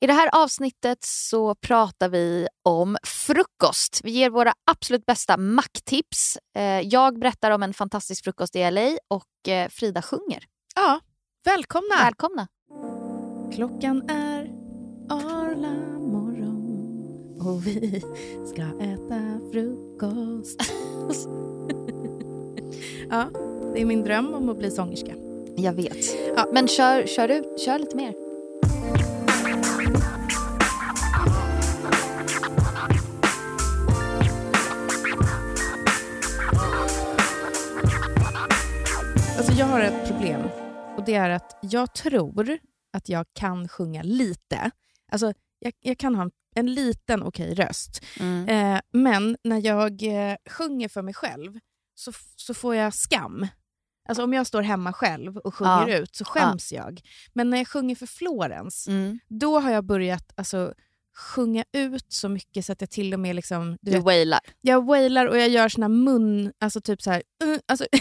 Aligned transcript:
I 0.00 0.06
det 0.06 0.12
här 0.12 0.42
avsnittet 0.42 0.98
så 1.04 1.54
pratar 1.54 2.08
vi 2.08 2.48
om 2.64 2.96
frukost. 3.04 4.00
Vi 4.04 4.10
ger 4.10 4.30
våra 4.30 4.52
absolut 4.70 5.06
bästa 5.06 5.36
macktips. 5.36 6.38
Eh, 6.56 6.80
jag 6.80 7.18
berättar 7.18 7.50
om 7.50 7.62
en 7.62 7.74
fantastisk 7.74 8.24
frukost 8.24 8.56
i 8.56 8.70
LA 8.70 8.96
och 9.08 9.48
eh, 9.48 9.68
Frida 9.68 10.02
sjunger. 10.02 10.44
Ja, 10.74 11.00
välkomna! 11.44 11.94
Välkomna! 12.04 12.46
Klockan 13.54 14.10
är 14.10 14.44
arla 15.10 15.74
morgon 15.98 17.38
och 17.40 17.66
vi 17.66 18.00
ska 18.46 18.62
äta 18.62 19.40
frukost. 19.52 20.60
ja, 23.10 23.28
det 23.74 23.80
är 23.80 23.84
min 23.84 24.04
dröm 24.04 24.34
om 24.34 24.48
att 24.48 24.58
bli 24.58 24.70
sångerska. 24.70 25.14
Jag 25.56 25.72
vet. 25.72 25.96
Ja. 26.36 26.46
Men 26.52 26.68
kör, 26.68 27.06
kör, 27.06 27.28
ut, 27.28 27.60
kör 27.60 27.78
lite 27.78 27.96
mer. 27.96 28.27
Jag 39.58 39.66
har 39.66 39.80
ett 39.80 40.06
problem 40.08 40.40
och 40.96 41.04
det 41.04 41.14
är 41.14 41.30
att 41.30 41.58
jag 41.62 41.94
tror 41.94 42.58
att 42.92 43.08
jag 43.08 43.26
kan 43.32 43.68
sjunga 43.68 44.02
lite. 44.02 44.70
Alltså 45.12 45.32
jag, 45.58 45.72
jag 45.80 45.98
kan 45.98 46.14
ha 46.14 46.22
en, 46.22 46.30
en 46.54 46.74
liten 46.74 47.22
okej 47.22 47.54
röst. 47.54 48.04
Mm. 48.20 48.48
Eh, 48.48 48.80
men 48.92 49.36
när 49.44 49.66
jag 49.66 50.02
eh, 50.02 50.36
sjunger 50.50 50.88
för 50.88 51.02
mig 51.02 51.14
själv 51.14 51.58
så, 51.94 52.12
så 52.36 52.54
får 52.54 52.74
jag 52.74 52.94
skam. 52.94 53.46
Alltså 54.08 54.24
om 54.24 54.32
jag 54.32 54.46
står 54.46 54.62
hemma 54.62 54.92
själv 54.92 55.36
och 55.36 55.54
sjunger 55.54 55.88
Ja. 55.88 55.96
ut 55.96 56.16
så 56.16 56.24
skäms 56.24 56.72
jag. 56.72 57.00
Men 57.32 57.50
när 57.50 57.58
jag 57.58 57.68
sjunger 57.68 57.94
för 57.94 58.06
Florence, 58.06 58.90
Mm. 58.90 59.18
då 59.28 59.58
har 59.60 59.70
jag 59.70 59.84
börjat 59.84 60.32
alltså, 60.36 60.74
sjunga 61.18 61.64
ut 61.72 62.04
så 62.12 62.28
mycket 62.28 62.64
så 62.66 62.72
att 62.72 62.80
jag 62.80 62.90
till 62.90 63.14
och 63.14 63.20
med 63.20 63.36
liksom, 63.36 63.70
du 63.80 63.90
Du 63.90 63.96
vet, 63.96 64.04
wailar. 64.04 64.40
jag 64.60 64.86
wailar 64.86 65.26
och 65.26 65.38
jag 65.38 65.48
gör 65.48 65.68
såna 65.68 65.88
mun, 65.88 66.52
alltså 66.58 66.80
typ 66.80 67.02
så 67.02 67.10
här, 67.10 67.22
uh, 67.44 67.58
alltså, 67.66 67.86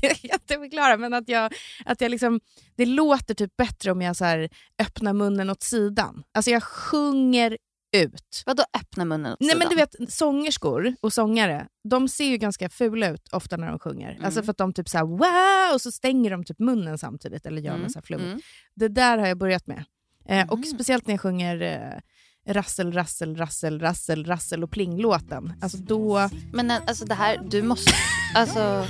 det 0.00 0.08
kan 0.14 0.30
inte 0.32 0.54
förklara, 0.54 0.96
men 0.96 1.14
att 1.14 1.28
jag, 1.28 1.52
att 1.84 2.00
jag 2.00 2.10
liksom, 2.10 2.40
det 2.76 2.86
låter 2.86 3.34
typ 3.34 3.56
bättre 3.56 3.92
om 3.92 4.02
jag 4.02 4.16
så 4.16 4.24
här, 4.24 4.48
öppnar 4.78 5.12
munnen 5.12 5.50
åt 5.50 5.62
sidan. 5.62 6.22
Alltså 6.34 6.50
jag 6.50 6.62
sjunger 6.62 7.58
ut. 7.96 8.42
Vadå 8.46 8.62
öppna 8.80 9.04
munnen 9.04 9.32
åt 9.32 9.40
Nej 9.40 9.56
men 9.58 9.68
sidan? 9.68 9.86
du 9.96 10.04
vet, 10.04 10.12
sångerskor 10.12 10.94
och 11.00 11.12
sångare, 11.12 11.66
de 11.88 12.08
ser 12.08 12.24
ju 12.24 12.36
ganska 12.36 12.68
fula 12.68 13.10
ut 13.10 13.28
ofta 13.32 13.56
när 13.56 13.66
de 13.68 13.78
sjunger. 13.78 14.10
Mm. 14.12 14.24
Alltså 14.24 14.42
för 14.42 14.50
att 14.50 14.58
de 14.58 14.72
typ 14.72 14.88
såhär 14.88 15.04
wow, 15.04 15.74
och 15.74 15.80
så 15.80 15.92
stänger 15.92 16.30
de 16.30 16.44
typ 16.44 16.58
munnen 16.58 16.98
samtidigt, 16.98 17.46
eller 17.46 17.62
gör 17.62 17.70
Mm, 17.72 17.82
massa 17.82 18.02
flum. 18.02 18.20
mm. 18.20 18.40
Det 18.74 18.88
där 18.88 19.18
har 19.18 19.26
jag 19.26 19.38
börjat 19.38 19.66
med. 19.66 19.84
Eh, 20.28 20.48
Och 20.50 20.58
Mhm. 20.58 20.64
speciellt 20.64 21.06
när 21.06 21.14
jag 21.14 21.20
sjunger 21.20 21.60
eh, 21.62 22.00
rassel, 22.48 22.92
rassel, 22.92 23.36
rassel, 23.36 23.80
rassel, 23.80 24.24
rassel 24.24 24.64
och 24.64 24.70
pling-låten. 24.70 25.52
Alltså 25.60 25.78
då... 25.78 26.28
Men 26.52 26.70
eh, 26.70 26.76
alltså 26.86 27.04
det 27.04 27.14
här, 27.14 27.40
du 27.50 27.62
måste... 27.62 27.92
Alltså, 28.34 28.86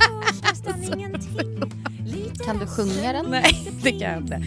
kan 2.44 2.58
du 2.58 2.66
sjunga 2.66 3.12
den? 3.12 3.26
Nej, 3.30 3.72
det 3.82 3.90
kan 3.90 4.00
jag 4.00 4.18
inte. 4.18 4.42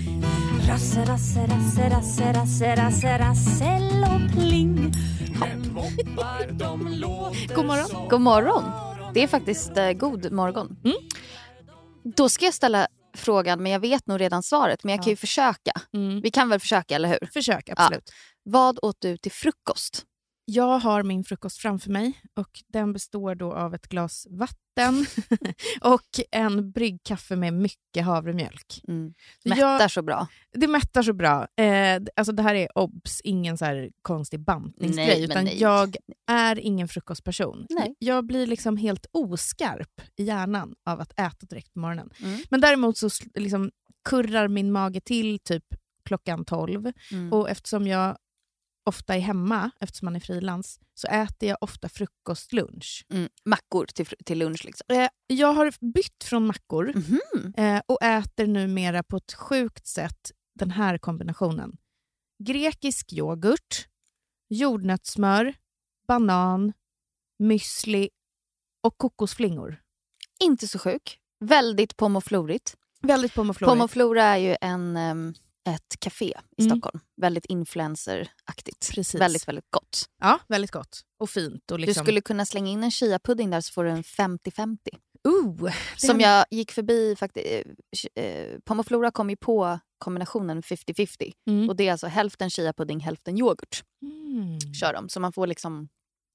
Rasse, 0.67 1.05
rasse, 1.05 1.39
rasse, 1.39 1.89
rasse, 1.89 2.33
rasse, 2.33 2.75
rasse, 2.75 3.17
rassel 3.17 4.03
och 4.03 4.31
pling. 4.37 4.93
God 7.55 7.65
morgon. 7.65 8.09
God 8.09 8.21
morgon. 8.21 8.63
Det 9.13 9.23
är 9.23 9.27
faktiskt 9.27 9.77
eh, 9.77 9.91
god 9.91 10.31
morgon. 10.31 10.77
Mm. 10.83 10.97
Då 12.15 12.29
ska 12.29 12.45
jag 12.45 12.53
ställa 12.53 12.87
frågan, 13.17 13.63
men 13.63 13.71
jag 13.71 13.79
vet 13.79 14.07
nog 14.07 14.21
redan 14.21 14.43
svaret. 14.43 14.83
Men 14.83 14.95
jag 14.95 15.03
kan 15.03 15.09
ju 15.09 15.15
försöka. 15.15 15.71
Mm. 15.93 16.21
Vi 16.21 16.31
kan 16.31 16.49
väl 16.49 16.59
försöka, 16.59 16.95
eller 16.95 17.09
hur? 17.09 17.29
Försök, 17.33 17.69
absolut. 17.69 18.11
Vad 18.44 18.80
åt 18.81 19.02
du 19.02 19.17
till 19.17 19.31
frukost? 19.31 20.05
Jag 20.45 20.80
har 20.80 21.03
min 21.03 21.23
frukost 21.23 21.58
framför 21.58 21.89
mig 21.89 22.13
och 22.36 22.49
den 22.67 22.94
består 22.94 23.36
då 23.36 23.53
av 23.53 23.73
ett 23.75 23.88
glas 23.88 24.27
vatten 24.30 25.05
och 25.81 26.20
en 26.31 26.71
bryggkaffe 26.71 27.36
med 27.36 27.54
mycket 27.54 28.05
havremjölk. 28.05 28.81
Mm. 28.87 29.14
Mättar 29.45 29.61
jag- 29.80 29.92
så 29.92 30.02
bra. 30.02 30.27
Det 30.52 30.67
mättar 30.67 31.04
så 31.04 31.14
bra. 31.14 31.48
Eh, 31.58 32.02
alltså 32.15 32.33
det 32.33 32.43
här 32.43 32.55
är 32.55 32.77
obs, 32.77 33.21
ingen 33.23 33.58
så 33.58 33.89
konstig 34.02 34.39
bantningsgrej. 34.39 35.08
Nej, 35.08 35.23
utan 35.23 35.45
nej. 35.45 35.61
jag 35.61 35.95
är 36.31 36.60
ingen 36.60 36.87
frukostperson. 36.87 37.65
Nej. 37.70 37.95
Jag 37.99 38.25
blir 38.25 38.48
liksom 38.48 38.77
helt 38.77 39.05
oskarp 39.11 40.02
i 40.15 40.23
hjärnan 40.23 40.75
av 40.86 41.02
att 41.02 41.11
äta 41.20 41.45
direkt 41.49 41.73
på 41.73 41.80
morgonen. 41.80 42.10
Mm. 42.23 42.39
Men 42.49 42.61
däremot 42.61 42.98
så 42.98 43.10
liksom 43.33 43.71
kurrar 44.10 44.48
min 44.48 44.71
mage 44.71 45.02
till 45.02 45.39
typ 45.39 45.65
klockan 46.05 46.45
12. 46.45 46.92
Mm. 47.11 47.33
Och 47.33 47.49
eftersom 47.49 47.87
jag 47.87 48.17
ofta 48.86 49.16
är 49.16 49.20
hemma, 49.20 49.71
eftersom 49.80 50.05
man 50.05 50.16
är 50.16 50.20
frilans, 50.20 50.80
så 50.94 51.08
äter 51.08 51.49
jag 51.49 51.58
ofta 51.61 51.89
frukost, 51.89 52.54
lunch. 52.54 53.05
Mm. 53.14 53.30
Mackor 53.45 53.86
till, 53.86 54.05
till 54.26 54.38
lunch 54.39 54.66
liksom. 54.66 54.86
Eh, 54.95 55.10
jag 55.27 55.54
har 55.54 55.94
bytt 55.94 56.23
från 56.23 56.45
mackor 56.48 56.93
Mhm. 56.95 57.54
eh, 57.58 57.82
och 57.86 58.02
äter 58.04 58.48
numera 58.48 59.04
på 59.04 59.17
ett 59.17 59.33
sjukt 59.33 59.88
sätt 59.88 60.32
den 60.55 60.72
här 60.72 60.98
kombinationen. 60.98 61.77
Grekisk 62.43 63.14
yoghurt, 63.14 63.88
jordnötssmör, 64.49 65.54
banan, 66.08 66.73
müsli 67.43 68.10
och 68.83 68.98
kokosflingor. 68.98 69.82
Inte 70.39 70.67
så 70.67 70.80
sjuk. 70.80 71.20
Väldigt 71.39 71.98
pomoflorigt. 71.98 72.76
Väldigt 73.02 73.33
pomoflorigt. 73.33 73.72
Pomoflora 73.73 74.23
är 74.23 74.38
ju 74.38 74.55
en, 74.61 74.98
ehm, 74.98 75.33
ett 75.69 75.99
café 75.99 76.33
i 76.57 76.61
Mm. 76.63 76.71
Stockholm. 76.71 76.99
Väldigt 77.21 77.45
influenceraktigt. 77.45 78.91
Precis. 78.91 79.21
Väldigt, 79.21 79.47
väldigt 79.47 79.71
gott. 79.71 80.09
Ja, 80.21 80.39
väldigt 80.47 80.71
gott. 80.71 81.01
Och 81.19 81.29
fint. 81.29 81.71
Och 81.71 81.79
liksom... 81.79 82.01
Du 82.01 82.05
skulle 82.05 82.21
kunna 82.21 82.45
slänga 82.45 82.71
in 82.71 82.83
en 82.83 82.91
chia-pudding 82.91 83.49
där 83.51 83.61
så 83.61 83.73
får 83.73 83.83
du 83.83 83.89
en 83.89 84.03
50-50. 84.03 84.77
Uh, 85.27 85.63
det 85.63 85.73
Som 86.07 86.19
jag 86.19 86.45
gick 86.51 86.71
förbi 86.71 87.15
faktiskt. 87.15 87.65
Eh, 88.15 88.59
Pomoflora 88.65 89.11
kom 89.11 89.29
ju 89.29 89.35
på 89.35 89.79
kombinationen 89.97 90.61
50-50. 90.61 91.33
Mm. 91.49 91.69
Och 91.69 91.75
det 91.75 91.87
är 91.87 91.91
alltså 91.91 92.07
hälften 92.07 92.49
chia-pudding, 92.49 92.99
hälften 92.99 93.37
yoghurt. 93.37 93.83
Mm. 94.01 94.59
Kör 94.73 94.93
de. 94.93 95.09
Så 95.09 95.19
man 95.19 95.33
får 95.33 95.47
liksom... 95.47 95.89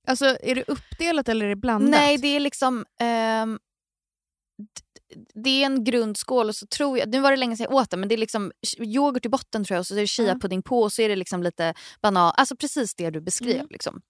Alltså, 0.06 0.24
är 0.42 0.54
det 0.54 0.64
uppdelat 0.68 1.28
eller 1.28 1.46
är 1.46 1.50
det 1.50 1.56
blandat? 1.56 1.90
Nej, 1.90 2.18
det 2.18 2.28
är 2.28 2.40
liksom... 2.40 2.84
d- 4.58 4.82
det 5.34 5.50
är 5.62 5.66
en 5.66 5.84
grundskål 5.84 6.48
och 6.48 6.56
så 6.56 6.66
tror 6.66 6.98
jag, 6.98 7.08
nu 7.08 7.20
var 7.20 7.30
det 7.30 7.36
länge 7.36 7.56
sedan 7.56 7.66
jag 7.70 7.74
åt 7.74 7.90
den, 7.90 8.00
men 8.00 8.08
det 8.08 8.14
är 8.14 8.18
liksom 8.18 8.52
yoghurt 8.78 9.26
i 9.26 9.28
botten 9.28 9.64
tror 9.64 9.74
jag 9.74 9.80
och 9.80 9.86
så 9.86 9.94
är 9.94 9.98
det 10.00 10.06
chia-pudding 10.06 10.62
på 10.62 10.80
och 10.82 10.92
så 10.92 11.02
är 11.02 11.08
det 11.08 11.16
liksom 11.16 11.42
lite 11.42 11.74
banan, 12.02 12.32
alltså 12.36 12.56
precis 12.56 12.94
det 12.94 13.10
du 13.10 13.20
beskrev. 13.20 13.54
Mm. 13.54 13.66
Liksom. 13.70 14.02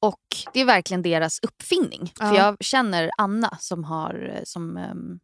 Och 0.00 0.20
det 0.52 0.60
är 0.60 0.64
verkligen 0.64 1.02
deras 1.02 1.38
uppfinning. 1.42 2.12
För 2.18 2.24
Ja. 2.24 2.36
jag 2.36 2.56
känner 2.60 3.10
Anna 3.18 3.56
som 3.60 3.84
har, 3.84 4.40
som, 4.44 4.76
ehm, 4.76 5.20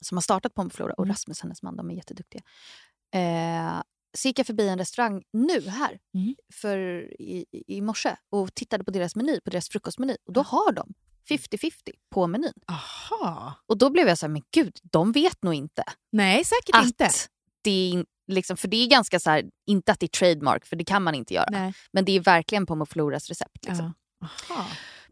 som 0.00 0.16
har 0.16 0.22
startat 0.22 0.54
Pomflora 0.54 0.92
och 0.92 1.04
Mm. 1.04 1.12
Rasmus, 1.12 1.40
hennes 1.40 1.62
man, 1.62 1.76
de 1.76 1.90
är 1.90 1.94
jätteduktiga. 1.94 2.42
Eh, 3.14 3.82
så 4.18 4.28
gick 4.28 4.38
jag 4.38 4.46
förbi 4.46 4.68
en 4.68 4.78
restaurang 4.78 5.22
nu 5.32 5.60
här 5.68 5.98
Mm. 6.14 6.34
för 6.54 6.78
i, 7.22 7.44
i 7.66 7.80
morse 7.80 8.16
och 8.30 8.54
tittade 8.54 8.84
på 8.84 8.90
deras 8.90 9.16
meny, 9.16 9.40
på 9.40 9.50
deras 9.50 9.68
frukostmeny. 9.68 10.16
Och 10.26 10.32
då 10.32 10.42
har 10.42 10.72
de 10.72 10.94
50-50 11.28 11.72
på 12.14 12.26
menyn. 12.26 12.52
Aha. 12.66 13.54
Och 13.66 13.78
då 13.78 13.90
blev 13.90 14.08
jag 14.08 14.18
så 14.18 14.26
här, 14.26 14.32
men 14.32 14.42
gud, 14.54 14.76
de 14.82 15.12
vet 15.12 15.42
nog 15.42 15.54
inte 15.54 15.82
Nej, 16.12 16.44
säkert 16.44 16.74
att 16.76 16.84
inte. 16.86 17.10
det 17.62 17.92
är, 17.92 18.04
liksom, 18.32 18.56
för 18.56 18.68
det 18.68 18.76
är 18.76 18.86
ganska 18.88 19.20
så 19.20 19.30
här, 19.30 19.44
inte 19.66 19.92
att 19.92 20.00
det 20.00 20.06
är 20.06 20.08
trademark, 20.08 20.66
för 20.66 20.76
det 20.76 20.84
kan 20.84 21.02
man 21.02 21.14
inte 21.14 21.34
göra. 21.34 21.48
Nej. 21.50 21.74
Men 21.92 22.04
det 22.04 22.12
är 22.12 22.20
verkligen 22.20 22.66
Pomofloras 22.66 23.28
recept. 23.28 23.66
Liksom. 23.66 23.94
Ja. 24.20 24.28
Aha. 24.50 24.66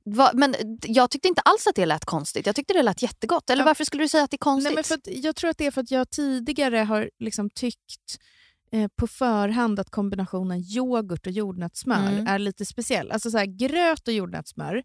Va, 0.04 0.30
men 0.34 0.54
jag 0.82 1.10
tyckte 1.10 1.28
inte 1.28 1.40
alls 1.40 1.66
att 1.66 1.74
det 1.74 1.86
lät 1.86 2.04
konstigt. 2.04 2.46
Jag 2.46 2.56
tyckte 2.56 2.72
det 2.74 2.82
lät 2.82 3.02
jättegott. 3.02 3.50
Eller 3.50 3.62
Ja. 3.62 3.66
varför 3.66 3.84
skulle 3.84 4.04
du 4.04 4.08
säga 4.08 4.24
att 4.24 4.30
det 4.30 4.34
är 4.34 4.38
konstigt? 4.38 4.64
Nej, 4.68 4.74
men 4.74 4.84
för 4.84 4.94
att, 4.94 5.06
jag 5.24 5.36
tror 5.36 5.50
att 5.50 5.58
det 5.58 5.66
är 5.66 5.70
för 5.70 5.80
att 5.80 5.90
jag 5.90 6.10
tidigare 6.10 6.76
har 6.78 7.10
liksom 7.18 7.50
tyckt 7.50 8.18
eh, 8.72 8.88
på 8.96 9.06
förhand 9.06 9.80
att 9.80 9.90
kombinationen 9.90 10.58
yoghurt 10.60 11.26
och 11.26 11.32
jordnötssmör 11.32 12.12
Mm. 12.12 12.26
är 12.26 12.38
lite 12.38 12.66
speciell. 12.66 13.10
Alltså 13.12 13.30
så 13.30 13.38
här, 13.38 13.46
gröt 13.46 14.08
och 14.08 14.14
jordnötssmör 14.14 14.82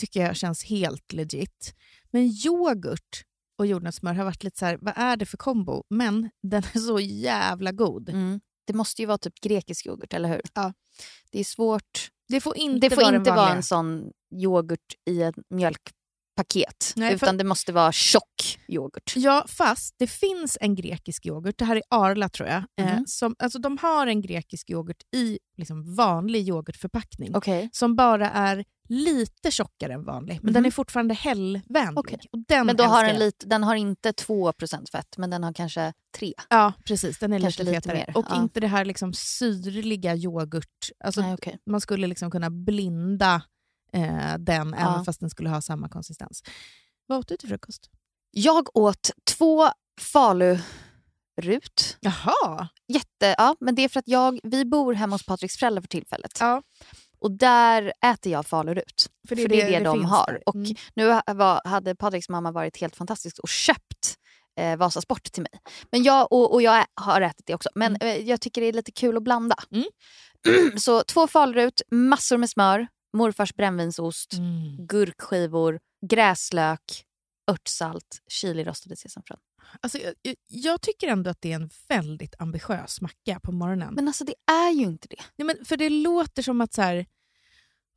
tycker 0.00 0.20
jag 0.20 0.36
känns 0.36 0.64
helt 0.64 1.12
legit. 1.12 1.74
Men 2.10 2.22
yoghurt 2.22 3.24
och 3.58 3.66
jordnötssmör 3.66 4.14
har 4.14 4.24
varit 4.24 4.44
lite 4.44 4.58
så 4.58 4.66
här, 4.66 4.78
vad 4.80 4.94
är 4.96 5.16
det 5.16 5.26
för 5.26 5.36
kombo? 5.36 5.82
Men 5.90 6.30
den 6.42 6.62
är 6.74 6.78
så 6.78 7.00
jävla 7.00 7.72
god. 7.72 8.08
Mm. 8.08 8.40
Det 8.66 8.72
måste 8.72 9.02
ju 9.02 9.06
vara 9.06 9.18
typ 9.18 9.40
grekisk 9.40 9.86
yoghurt, 9.86 10.14
eller 10.14 10.28
hur? 10.28 10.42
Ja. 10.54 10.72
Det 11.30 11.40
är 11.40 11.44
svårt. 11.44 12.08
Det 12.28 12.40
får 12.40 12.56
inte 12.56 12.88
Det 12.88 12.94
får 12.94 13.02
vara 13.02 13.16
inte 13.16 13.30
vara 13.30 13.54
en 13.54 13.62
sån 13.62 14.10
yoghurt 14.42 14.94
i 15.10 15.22
en 15.22 15.34
mjölk 15.50 15.90
paket. 16.36 16.92
Nej, 16.96 17.18
för- 17.18 17.26
utan 17.26 17.36
det 17.36 17.44
måste 17.44 17.72
vara 17.72 17.92
tjock 17.92 18.58
yoghurt. 18.68 19.12
Ja, 19.16 19.44
fast 19.48 19.94
det 19.98 20.06
finns 20.06 20.58
en 20.60 20.74
grekisk 20.74 21.26
yoghurt, 21.26 21.58
det 21.58 21.64
här 21.64 21.76
är 21.76 21.82
Arla 21.90 22.28
tror 22.28 22.48
jag, 22.48 22.64
eh, 22.80 22.94
Mhm. 22.94 23.06
som, 23.06 23.34
alltså, 23.38 23.58
de 23.58 23.78
har 23.78 24.06
en 24.06 24.20
grekisk 24.20 24.70
yoghurt 24.70 25.02
i 25.16 25.38
liksom, 25.56 25.94
vanlig 25.94 26.48
yoghurtförpackning 26.48 27.36
Okej. 27.36 27.68
som 27.72 27.96
bara 27.96 28.30
är 28.30 28.64
lite 28.88 29.50
tjockare 29.50 29.92
än 29.92 30.04
vanlig, 30.04 30.38
men 30.42 30.52
den 30.52 30.62
Mhm. 30.62 30.66
är 30.66 30.70
fortfarande 30.70 31.14
hällvänlig. 31.14 31.98
Okej. 31.98 32.18
Och 32.32 32.38
den 32.48 32.66
Men 32.66 32.76
då 32.76 32.84
har 32.84 33.04
den, 33.04 33.18
lite, 33.18 33.46
den 33.46 33.62
har 33.62 33.74
inte 33.74 34.12
2% 34.12 34.90
fett, 34.90 35.18
men 35.18 35.30
den 35.30 35.42
har 35.44 35.52
kanske 35.52 35.92
3. 36.18 36.34
Ja, 36.50 36.72
precis. 36.84 37.18
Den 37.18 37.32
är 37.32 37.40
Kanske 37.40 37.62
lite 37.62 37.72
lite 37.76 37.88
fetare. 37.88 38.04
mer, 38.08 38.16
Och 38.18 38.26
ja. 38.28 38.42
inte 38.42 38.60
det 38.60 38.66
här 38.66 38.84
liksom 38.84 39.12
syrliga 39.12 40.14
yoghurt. 40.16 40.90
Alltså, 41.04 41.20
Nej, 41.20 41.34
okej. 41.34 41.58
Man 41.66 41.80
skulle 41.80 42.06
liksom 42.06 42.30
kunna 42.30 42.50
blinda 42.50 43.42
eh, 43.92 44.34
den 44.38 44.74
Ja. 44.78 44.90
även 44.92 45.04
fast 45.04 45.20
den 45.20 45.30
skulle 45.30 45.48
ha 45.50 45.60
samma 45.60 45.88
konsistens. 45.88 46.42
Vad 47.06 47.18
åt 47.18 47.28
du 47.28 47.36
till 47.36 47.48
frukost? 47.48 47.90
Jag 48.30 48.76
åt 48.76 49.10
två 49.36 49.68
falurut. 50.00 51.96
Jaha! 52.00 52.68
Jätte, 52.88 53.34
ja, 53.38 53.56
men 53.60 53.74
det 53.74 53.82
är 53.84 53.88
för 53.88 54.00
att 54.00 54.08
jag, 54.08 54.40
vi 54.42 54.64
bor 54.64 54.94
hemma 54.94 55.14
hos 55.14 55.26
Patriks 55.26 55.56
föräldrar 55.56 55.80
för 55.82 55.88
tillfället. 55.88 56.36
Ja. 56.40 56.62
Och 57.18 57.30
där 57.32 57.92
äter 58.04 58.32
jag 58.32 58.46
falurut. 58.46 59.06
För 59.28 59.36
det 59.36 59.42
är 59.42 59.48
det, 59.48 59.84
de 59.84 59.98
finns 59.98 60.10
har. 60.10 60.26
där. 60.26 60.42
Och 60.46 60.54
Mm. 60.54 60.74
nu 60.94 61.20
var, 61.34 61.68
hade 61.68 61.94
Patriks 61.96 62.28
mamma 62.28 62.52
varit 62.52 62.76
helt 62.80 62.96
fantastisk 62.96 63.38
och 63.38 63.48
köpt 63.48 64.16
eh, 64.60 64.76
Vasasport 64.76 65.22
till 65.32 65.42
mig. 65.42 65.60
Men 65.92 66.02
jag, 66.02 66.32
och, 66.32 66.52
och 66.54 66.62
jag 66.62 66.84
har 66.94 67.20
ätit 67.20 67.46
det 67.46 67.54
också. 67.54 67.68
Men 67.74 67.96
eh, 67.96 68.16
jag 68.16 68.40
tycker 68.40 68.60
det 68.60 68.66
är 68.66 68.72
lite 68.72 68.92
kul 68.92 69.16
att 69.16 69.22
blanda. 69.22 69.56
Mm. 69.70 69.84
Så 70.78 71.02
två 71.04 71.26
falurut, 71.26 71.82
massor 71.90 72.36
med 72.36 72.50
smör, 72.50 72.86
morfars 73.12 73.54
brännvinsost, 73.54 74.32
Mm. 74.32 74.86
gurkskivor, 74.86 75.80
gräslök, 76.06 77.04
örtsalt, 77.50 78.18
chilirostade 78.28 78.96
sesamfrön. 78.96 79.38
Alltså, 79.80 79.98
jag, 79.98 80.14
jag- 80.48 80.80
tycker 80.80 81.08
ändå 81.08 81.30
att 81.30 81.40
det 81.40 81.52
är 81.52 81.56
en 81.56 81.70
väldigt 81.88 82.34
ambitiös 82.38 83.00
macka 83.00 83.40
på 83.42 83.52
morgonen. 83.52 83.94
Men 83.94 84.08
alltså 84.08 84.24
det 84.24 84.34
är 84.52 84.70
ju 84.70 84.84
inte 84.84 85.08
det. 85.10 85.22
Nej, 85.36 85.46
men 85.46 85.64
för 85.64 85.76
det 85.76 85.88
låter 85.88 86.42
som 86.42 86.60
att 86.60 86.72
så 86.74 86.82
här, 86.82 87.06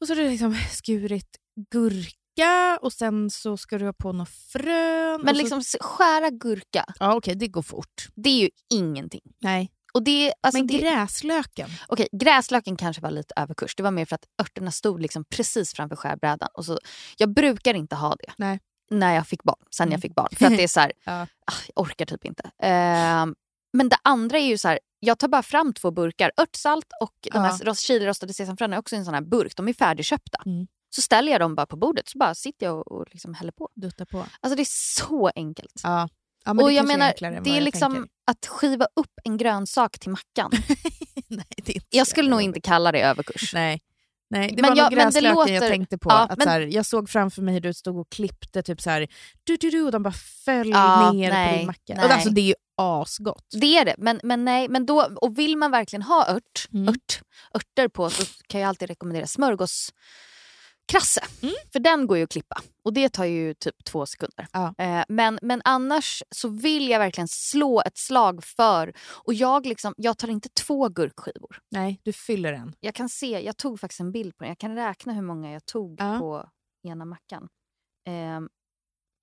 och 0.01 0.07
så 0.07 0.13
är 0.13 0.17
det 0.17 0.29
liksom 0.29 0.55
skurit 0.71 1.37
gurka 1.71 2.79
och 2.81 2.93
sen 2.93 3.29
så 3.29 3.57
ska 3.57 3.77
du 3.77 3.85
ha 3.85 3.93
på 3.93 4.11
något 4.11 4.29
frön. 4.29 5.21
Men 5.21 5.37
liksom 5.37 5.59
s- 5.59 5.75
skära 5.81 6.29
gurka, 6.29 6.85
Så, 6.87 6.93
ja 7.03 7.15
okej, 7.15 7.35
det 7.35 7.47
går 7.47 7.61
fort. 7.61 8.07
det 8.15 8.29
är 8.29 8.41
ju 8.41 8.49
ingenting. 8.73 9.21
Nej. 9.41 9.71
Och 9.93 10.03
det, 10.03 10.33
alltså 10.41 10.57
men 10.59 10.67
det, 10.67 10.77
gräslöken? 10.77 11.69
Okej, 11.87 12.07
gräslöken 12.11 12.75
kanske 12.77 13.01
var 13.01 13.11
lite 13.11 13.33
överkurs. 13.37 13.75
Det 13.75 13.83
var 13.83 13.91
mer 13.91 14.05
för 14.05 14.15
att 14.15 14.25
örterna 14.41 14.71
stod 14.71 15.01
liksom 15.01 15.25
precis 15.25 15.73
framför 15.73 15.95
skärbrädan. 15.95 16.49
Och 16.53 16.65
så, 16.65 16.79
jag 17.17 17.33
brukar 17.33 17.73
inte 17.73 17.95
ha 17.95 18.15
det 18.15 18.33
Nej. 18.37 18.59
när 18.91 19.15
jag 19.15 19.27
fick 19.27 19.43
barn, 19.43 19.65
sen 19.75 19.83
Mm. 19.87 19.91
jag 19.91 20.01
fick 20.01 20.15
barn. 20.15 20.29
För 20.37 20.45
att 20.45 20.57
det 20.57 20.63
är 20.63 20.67
så 20.67 20.79
här, 20.79 20.91
Ja. 21.03 21.21
ah, 21.21 21.53
jag 21.75 21.81
orkar 21.83 22.05
typ 22.05 22.25
inte. 22.25 22.51
Ehm, 22.63 23.35
men 23.77 23.89
det 23.89 23.97
andra 24.03 24.37
är 24.37 24.45
ju 24.47 24.57
så 24.57 24.67
här, 24.67 24.79
jag 24.99 25.19
tar 25.19 25.27
bara 25.27 25.43
fram 25.43 25.73
två 25.73 25.91
burkar. 25.91 26.31
Örtsalt 26.41 26.87
och 27.01 27.13
de 27.31 27.37
här 27.39 27.57
ros- 27.65 27.81
chilirostade 27.87 28.33
sesamfröna 28.33 28.75
är 28.75 28.79
också 28.79 28.95
i 28.95 28.97
en 28.99 29.05
sån 29.05 29.13
här 29.13 29.21
burk. 29.21 29.55
De 29.55 29.67
är 29.67 29.73
färdigköpta. 29.73 30.41
Mm. 30.45 30.67
Så 30.95 31.01
ställer 31.01 31.31
jag 31.31 31.41
dem 31.41 31.55
bara 31.55 31.65
på 31.65 31.75
bordet 31.75 32.09
så 32.09 32.17
bara 32.17 32.35
sitter 32.35 32.65
jag 32.65 32.77
och, 32.79 32.91
och 32.91 33.05
liksom 33.11 33.33
häller 33.33 33.51
på. 33.51 33.69
Dutta 33.75 34.05
på. 34.05 34.25
Alltså 34.39 34.55
det 34.55 34.61
är 34.61 34.99
så 34.99 35.31
enkelt. 35.35 35.81
Ja. 35.83 36.09
Ja 36.45 36.53
men 36.53 36.63
och 36.63 36.69
det 36.69 36.75
jag 36.75 36.87
menar, 36.87 37.07
enklare 37.07 37.35
än 37.37 37.43
det 37.43 37.49
är 37.49 37.53
jag 37.55 37.63
liksom 37.63 37.91
tänker. 37.93 38.09
att 38.31 38.45
skiva 38.45 38.85
upp 38.95 39.11
en 39.23 39.37
grönsak 39.37 39.99
till 39.99 40.09
mackan. 40.09 40.51
Nej, 41.27 41.45
det 41.65 41.71
är 41.71 41.75
inte 41.75 41.87
Jag 41.97 42.07
skulle 42.07 42.29
nog 42.29 42.41
inte 42.41 42.61
kalla 42.61 42.91
det 42.91 43.01
överkurs. 43.01 43.53
Nej. 43.53 43.81
Nej, 44.29 44.51
det 44.55 44.61
Men 44.61 44.69
var 44.71 44.77
jag- 44.77 44.83
nog 44.91 44.97
men 44.97 45.11
det 45.13 45.19
gräslöken 45.21 45.53
jag 45.53 45.61
låter- 45.61 45.69
tänkte 45.69 45.97
på. 45.97 46.09
Ja, 46.09 46.19
att 46.19 46.37
men- 46.37 46.45
så 46.45 46.49
här, 46.49 46.61
jag 46.61 46.85
såg 46.85 47.09
framför 47.09 47.41
mig 47.41 47.53
hur 47.53 47.61
du 47.61 47.73
stod 47.73 47.97
och 47.97 48.09
klippte 48.09 48.63
typ 48.63 48.81
så 48.81 48.89
här, 48.89 49.07
du, 49.43 49.57
du, 49.57 49.69
du, 49.69 49.81
och 49.81 49.91
de 49.91 50.03
bara 50.03 50.13
föll 50.45 50.69
Ja, 50.69 51.11
ner 51.11 51.29
på 51.29 51.35
nej, 51.35 51.57
din 51.57 51.65
macka. 51.67 51.79
nej. 51.95 52.05
Och 52.05 52.11
alltså, 52.11 52.29
det 52.29 52.41
är 52.41 52.45
ju 52.45 52.55
asgott. 52.77 53.45
Det 53.61 53.77
är 53.77 53.85
det, 53.85 53.95
men, 53.97 54.19
men 54.23 54.45
nej. 54.45 54.69
Men 54.69 54.85
då, 54.85 55.01
och 55.21 55.37
vill 55.39 55.57
man 55.57 55.71
verkligen 55.71 56.03
ha 56.03 56.27
ört, 56.35 56.67
Mm. 56.73 56.87
ört, 56.89 57.21
örter 57.55 57.87
på 57.87 58.09
så 58.09 58.23
kan 58.47 58.61
jag 58.61 58.67
alltid 58.67 58.87
rekommendera 58.89 59.27
smörgåskrasse. 60.91 61.21
Mm. 61.41 61.55
För 61.73 61.79
den 61.79 62.07
går 62.07 62.17
ju 62.17 62.23
att 62.23 62.29
klippa 62.31 62.61
och 62.83 62.93
det 62.93 63.09
tar 63.09 63.25
ju 63.25 63.53
typ 63.53 63.83
två 63.85 64.05
sekunder. 64.05 64.47
Ja. 64.53 64.73
Eh, 64.77 65.03
men, 65.09 65.39
men 65.41 65.61
annars 65.65 66.23
så 66.35 66.47
vill 66.49 66.89
jag 66.89 66.99
verkligen 66.99 67.27
slå 67.27 67.81
ett 67.85 67.97
slag 67.97 68.43
för, 68.43 68.93
och 69.25 69.33
jag, 69.33 69.65
liksom, 69.65 69.93
jag 69.97 70.17
tar 70.17 70.27
inte 70.27 70.49
två 70.49 70.89
gurkskivor. 70.89 71.59
Nej, 71.71 71.99
du 72.03 72.13
fyller 72.13 72.51
den. 72.51 72.75
Jag 72.79 72.95
kan 72.95 73.09
se, 73.09 73.39
jag 73.45 73.57
tog 73.57 73.79
faktiskt 73.79 73.99
en 73.99 74.11
bild 74.11 74.37
på 74.37 74.43
den, 74.43 74.49
jag 74.49 74.57
kan 74.57 74.75
räkna 74.75 75.13
hur 75.13 75.21
många 75.21 75.51
jag 75.51 75.65
tog 75.65 75.95
Ja. 76.01 76.19
på 76.19 76.49
ena 76.87 77.05
mackan. 77.05 77.47
Eh, 78.07 78.41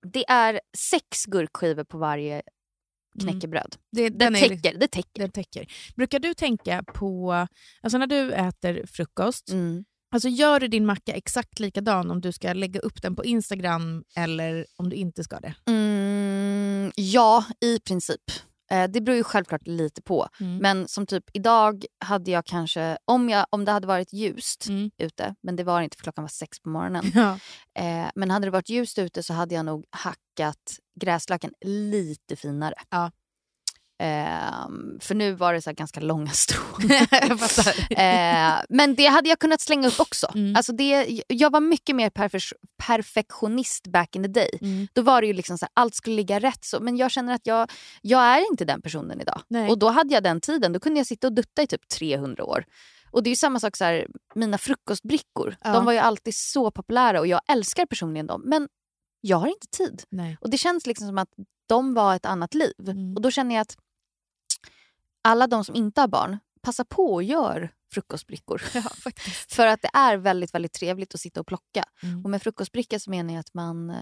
det 0.07 0.29
är 0.29 0.61
sex 0.91 1.25
gurkskivor 1.25 1.83
på 1.83 1.97
varje 1.97 2.41
knäckebröd. 3.21 3.75
Det, 3.91 4.09
Det 4.09 4.25
Mm. 4.25 4.33
den 4.33 4.35
är 4.35 4.49
täcker, 4.49 4.77
det 4.79 4.87
täcker. 4.87 5.21
den 5.21 5.31
täcker. 5.31 5.65
Brukar 5.95 6.19
du 6.19 6.33
tänka 6.33 6.83
på, 6.93 7.33
alltså 7.81 7.97
när 7.97 8.07
du 8.07 8.31
äter 8.33 8.85
frukost, 8.87 9.49
Mm. 9.49 9.85
Alltså 10.11 10.29
gör 10.29 10.59
du 10.59 10.67
din 10.67 10.85
macka 10.85 11.11
exakt 11.13 11.59
likadan 11.59 12.11
om 12.11 12.21
du 12.21 12.31
ska 12.31 12.53
lägga 12.53 12.79
upp 12.79 13.01
den 13.01 13.15
på 13.15 13.25
Instagram 13.25 14.03
eller 14.15 14.65
om 14.77 14.89
du 14.89 14.95
inte 14.95 15.23
ska 15.23 15.39
det? 15.39 15.53
Mm, 15.67 16.91
ja, 16.95 17.45
i 17.61 17.79
princip. 17.79 18.21
Eh, 18.71 18.89
det 18.89 19.01
beror 19.01 19.17
ju 19.17 19.23
självklart 19.23 19.67
lite 19.67 20.01
på. 20.01 20.27
Mm. 20.39 20.57
Men 20.57 20.87
som 20.87 21.05
typ 21.05 21.23
idag 21.33 21.85
hade 22.05 22.31
jag 22.31 22.45
kanske, 22.45 22.97
om, 23.05 23.29
jag, 23.29 23.45
om 23.49 23.65
det 23.65 23.71
hade 23.71 23.87
varit 23.87 24.13
ljust 24.13 24.67
Mm. 24.69 24.91
ute, 24.97 25.35
men 25.43 25.55
det 25.55 25.63
var 25.63 25.81
inte 25.81 25.97
för 25.97 26.03
klockan 26.03 26.23
var 26.23 26.29
sex 26.29 26.59
på 26.59 26.69
morgonen. 26.69 27.11
Ja. 27.15 27.39
Eh, 27.79 28.09
men 28.15 28.31
hade 28.31 28.47
det 28.47 28.51
varit 28.51 28.69
ljust 28.69 28.99
ute 28.99 29.23
så 29.23 29.33
hade 29.33 29.55
jag 29.55 29.65
nog 29.65 29.85
hackat 29.89 30.77
gräslöken 31.01 31.51
lite 31.65 32.35
finare. 32.35 32.73
Ja. 32.89 33.11
Ehm, 34.03 34.99
för 34.99 35.15
nu 35.15 35.33
var 35.33 35.53
det 35.53 35.61
så 35.61 35.71
ganska 35.71 35.99
långa 35.99 36.31
strån. 36.31 36.61
Eh, 37.91 38.61
men 38.69 38.95
det 38.95 39.05
hade 39.05 39.29
jag 39.29 39.39
kunnat 39.39 39.61
slänga 39.61 39.87
upp 39.87 39.99
också. 39.99 40.31
Mm. 40.35 40.55
Alltså 40.55 40.73
det, 40.73 41.21
jag 41.27 41.51
var 41.51 41.59
mycket 41.59 41.95
mer 41.95 42.09
perfe- 42.09 42.53
perfektionist 42.77 43.87
back 43.87 44.15
in 44.15 44.23
the 44.23 44.29
day. 44.29 44.49
Mm. 44.61 44.87
Då 44.93 45.01
var 45.01 45.21
det 45.21 45.27
ju 45.27 45.33
liksom 45.33 45.57
så 45.57 45.65
här, 45.65 45.71
allt 45.73 45.95
skulle 45.95 46.15
ligga 46.15 46.39
rätt. 46.39 46.65
Så, 46.65 46.79
men 46.79 46.97
jag 46.97 47.11
känner 47.11 47.33
att 47.33 47.47
jag, 47.47 47.71
jag 48.01 48.21
är 48.21 48.51
inte 48.51 48.65
den 48.65 48.81
personen 48.81 49.21
idag. 49.21 49.41
Nej. 49.47 49.69
Och 49.69 49.79
då 49.79 49.89
hade 49.89 50.13
jag 50.13 50.23
den 50.23 50.41
tiden. 50.41 50.73
Då 50.73 50.79
kunde 50.79 50.99
jag 50.99 51.07
sitta 51.07 51.27
och 51.27 51.33
dutta 51.33 51.61
i 51.61 51.67
typ 51.67 51.87
300 51.87 52.43
år. 52.43 52.65
Och 53.11 53.23
det 53.23 53.27
är 53.27 53.31
ju 53.31 53.35
samma 53.35 53.59
sak, 53.59 53.77
så 53.77 53.83
här, 53.83 54.07
mina 54.35 54.57
frukostbrickor. 54.57 55.55
Ja. 55.63 55.73
De 55.73 55.85
var 55.85 55.93
ju 55.93 55.99
alltid 55.99 56.35
så 56.35 56.71
populära 56.71 57.19
och 57.19 57.27
jag 57.27 57.41
älskar 57.51 57.85
personligen 57.85 58.27
dem. 58.27 58.41
Men 58.45 58.67
jag 59.21 59.37
har 59.37 59.47
inte 59.47 59.67
tid. 59.77 60.03
Nej. 60.09 60.37
Och 60.41 60.49
det 60.49 60.57
känns 60.57 60.87
liksom 60.87 61.07
som 61.07 61.17
att 61.17 61.29
de 61.69 61.93
var 61.93 62.15
ett 62.15 62.25
annat 62.25 62.53
liv. 62.53 62.73
Mm. 62.87 63.15
Och 63.15 63.21
då 63.21 63.31
känner 63.31 63.55
jag 63.55 63.61
att 63.61 63.77
alla 65.21 65.47
de 65.47 65.63
som 65.63 65.75
inte 65.75 66.01
har 66.01 66.07
barn, 66.07 66.39
passa 66.61 66.85
på 66.85 67.13
och 67.13 67.23
gör 67.23 67.71
frukostbrickor. 67.93 68.61
Ja. 68.73 68.81
För 69.49 69.67
att 69.67 69.81
det 69.81 69.89
är 69.93 70.17
väldigt, 70.17 70.53
väldigt 70.53 70.73
trevligt 70.73 71.15
att 71.15 71.21
sitta 71.21 71.39
och 71.39 71.47
plocka. 71.47 71.83
Mm. 72.03 72.23
Och 72.23 72.29
med 72.29 72.41
frukostbricka 72.41 72.99
så 72.99 73.09
menar 73.09 73.33
jag 73.33 73.39
att 73.39 73.53
man... 73.53 73.89
Eh, 73.89 73.97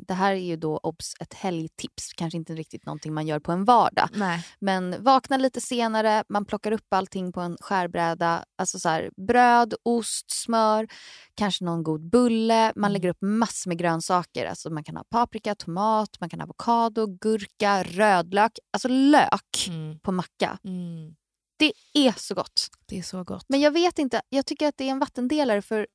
det 0.00 0.14
här 0.14 0.32
är 0.32 0.36
ju 0.36 0.56
då 0.56 0.76
obs, 0.78 1.14
ett 1.20 1.34
helgtips. 1.34 2.12
Kanske 2.16 2.36
inte 2.36 2.52
riktigt 2.54 2.86
någonting 2.86 3.14
man 3.14 3.26
gör 3.26 3.38
på 3.40 3.52
en 3.52 3.64
vardag. 3.64 4.08
Nej. 4.14 4.46
Men 4.58 5.02
vakna 5.04 5.36
lite 5.36 5.60
senare, 5.60 6.24
man 6.28 6.44
plockar 6.44 6.72
upp 6.72 6.86
allting 6.92 7.32
på 7.32 7.40
en 7.40 7.56
skärbräda. 7.60 8.44
Alltså 8.58 8.78
så 8.78 8.88
här, 8.88 9.10
bröd, 9.26 9.74
ost, 9.82 10.30
smör, 10.30 10.86
kanske 11.34 11.64
någon 11.64 11.82
god 11.82 12.10
bulle. 12.10 12.72
Man 12.76 12.84
Mm. 12.86 12.92
lägger 12.92 13.08
upp 13.08 13.20
massor 13.22 13.70
med 13.70 13.78
grönsaker. 13.78 14.46
Alltså 14.46 14.70
man 14.70 14.84
kan 14.84 14.96
ha 14.96 15.04
paprika, 15.10 15.54
tomat, 15.54 16.20
man 16.20 16.28
kan 16.30 16.40
ha 16.40 16.44
avokado, 16.44 17.06
gurka, 17.20 17.82
rödlök. 17.82 18.52
Alltså 18.72 18.88
lök 18.88 19.66
Mm. 19.68 19.98
på 20.00 20.12
macka. 20.12 20.58
Mm. 20.64 21.14
Det 21.56 21.72
är 21.94 22.12
så 22.18 22.34
gott. 22.34 22.68
Det 22.86 22.98
är 22.98 23.02
så 23.02 23.24
gott. 23.24 23.44
Men 23.48 23.60
jag 23.60 23.70
vet 23.70 23.98
inte, 23.98 24.22
jag 24.28 24.46
tycker 24.46 24.68
att 24.68 24.76
det 24.76 24.84
är 24.84 24.90
en 24.90 24.98
vattendelare 24.98 25.62
för 25.62 25.86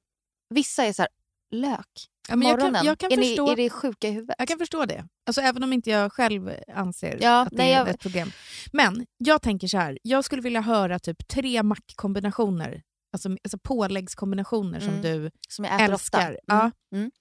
vissa 0.49 0.83
är 0.85 0.93
så 0.93 1.01
här, 1.01 1.09
lök 1.51 1.87
ja, 2.29 2.35
men 2.35 2.47
jag, 2.47 2.53
morgonen. 2.59 2.73
kan, 2.79 2.85
jag, 2.85 2.97
kan 2.99 3.11
är, 3.11 3.17
förstå, 3.17 3.45
ni, 3.45 3.51
är 3.51 3.55
det 3.55 3.69
sjuka 3.69 4.07
i 4.07 4.11
huvudet? 4.11 4.35
jag 4.39 4.47
kan 4.47 4.57
förstå 4.59 4.85
det. 4.85 5.07
Alltså, 5.25 5.41
även 5.41 5.63
om 5.63 5.73
inte 5.73 5.89
jag 5.89 6.13
själv 6.13 6.51
anser 6.73 7.17
Ja, 7.21 7.41
att 7.41 7.49
det 7.49 7.55
nej, 7.57 7.71
är 7.73 7.77
jag- 7.77 7.87
ett 7.89 7.99
problem. 7.99 8.31
Men 8.73 9.05
jag 9.17 9.41
tänker 9.41 9.67
så 9.67 9.77
här, 9.77 9.97
jag 10.03 10.25
skulle 10.25 10.41
vilja 10.41 10.61
höra 10.61 10.99
typ 10.99 11.27
tre 11.27 11.63
mackkombinationer. 11.63 12.81
Alltså, 13.13 13.29
alltså 13.43 13.57
påläggskombinationer 13.57 14.79
som 14.79 14.89
Mm. 14.89 15.01
du 15.01 15.31
Som 15.49 15.65
jag 15.65 15.81
äter 15.81 15.93
ofta. 15.93 16.17
älskar. 16.17 16.39
Ja. 16.45 16.71
Mm. 16.95 17.11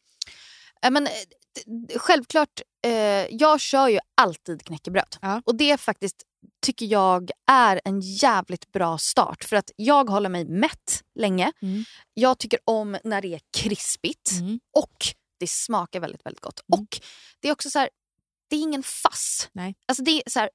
Ja, 0.82 0.90
men, 0.90 1.06
eh, 1.06 1.12
självklart, 1.98 2.60
eh, 2.86 2.92
jag 3.30 3.60
kör 3.60 3.88
ju 3.88 3.98
alltid 4.14 4.62
knäckebröd. 4.64 5.16
Ja. 5.22 5.42
Och 5.46 5.54
det 5.56 5.76
faktiskt 5.80 6.22
tycker 6.62 6.86
jag 6.86 7.30
är 7.50 7.80
en 7.84 8.00
jävligt 8.00 8.72
bra 8.72 8.98
start. 8.98 9.44
För 9.44 9.56
att 9.56 9.70
jag 9.76 10.10
håller 10.10 10.28
mig 10.28 10.44
mätt 10.44 11.04
länge. 11.14 11.52
Mm. 11.62 11.84
Jag 12.14 12.38
tycker 12.38 12.58
om 12.64 12.98
när 13.04 13.22
det 13.22 13.34
är 13.34 13.40
krispigt. 13.56 14.30
Mm. 14.40 14.60
Och 14.76 14.96
det 15.38 15.50
smakar 15.50 16.00
väldigt, 16.00 16.26
väldigt 16.26 16.40
gott. 16.40 16.60
Mm. 16.72 16.80
Och 16.80 17.00
det 17.40 17.48
är 17.48 17.52
också 17.52 17.70
så 17.70 17.78
här, 17.78 17.90
det 18.48 18.56
är 18.56 18.60
ingen 18.60 18.82
fass. 18.82 19.48
Nej. 19.52 19.74
Alltså 19.86 20.02
det 20.02 20.10
är 20.10 20.30
så 20.30 20.38
här, 20.38 20.50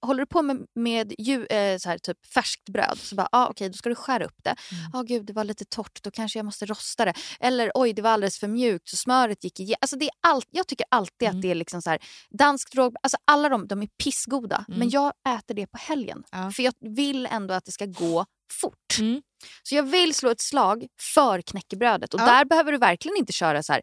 håller 0.00 0.20
du 0.20 0.26
på 0.26 0.42
med, 0.42 0.66
med 0.74 1.14
ju, 1.18 1.46
eh, 1.46 1.78
så 1.78 1.88
här, 1.88 1.98
typ 1.98 2.26
färskt 2.34 2.68
bröd 2.68 2.98
så 2.98 3.14
bara, 3.14 3.28
ah, 3.32 3.46
okej 3.48 3.68
då 3.68 3.74
ska 3.74 3.88
du 3.88 3.94
skära 3.94 4.24
upp 4.24 4.36
det. 4.44 4.50
Mm. 4.50 4.90
Ja 4.92 5.02
gud 5.02 5.26
det 5.26 5.32
var 5.32 5.44
lite 5.44 5.64
torrt, 5.64 6.02
då 6.02 6.10
kanske 6.10 6.38
jag 6.38 6.46
måste 6.46 6.66
rosta 6.66 7.04
det. 7.04 7.14
Eller 7.40 7.70
oj 7.74 7.92
det 7.92 8.02
var 8.02 8.10
alldeles 8.10 8.38
för 8.38 8.48
mjukt 8.48 8.88
så 8.88 8.96
smöret 8.96 9.44
gick 9.44 9.60
igenom. 9.60 9.76
Alltså, 9.80 9.96
det 9.96 10.04
är 10.04 10.10
allt, 10.20 10.46
jag 10.50 10.66
tycker 10.66 10.86
alltid 10.90 11.28
Mm. 11.28 11.36
att 11.38 11.42
det 11.42 11.50
är 11.50 11.54
liksom 11.54 11.82
så 11.82 11.90
här, 11.90 11.98
danskt 12.30 12.74
råg, 12.74 12.96
alltså 13.02 13.16
alla 13.24 13.48
de, 13.48 13.66
de 13.68 13.82
är 13.82 13.88
pissgoda. 14.04 14.64
Mm. 14.68 14.78
Men 14.78 14.90
jag 14.90 15.12
äter 15.28 15.54
det 15.54 15.66
på 15.66 15.78
helgen. 15.78 16.22
Ja. 16.30 16.50
För 16.50 16.62
jag 16.62 16.74
vill 16.80 17.26
ändå 17.26 17.54
att 17.54 17.64
det 17.64 17.72
ska 17.72 17.86
gå 17.86 18.26
fort. 18.60 18.98
Mm. 18.98 19.22
Så 19.62 19.74
jag 19.74 19.82
vill 19.82 20.14
slå 20.14 20.30
ett 20.30 20.40
slag 20.40 20.86
för 21.14 21.40
knäckebrödet. 21.42 22.14
Och 22.14 22.20
Ja. 22.20 22.26
där 22.26 22.44
behöver 22.44 22.72
du 22.72 22.78
verkligen 22.78 23.16
inte 23.16 23.32
köra 23.32 23.62
så 23.62 23.72
här 23.72 23.82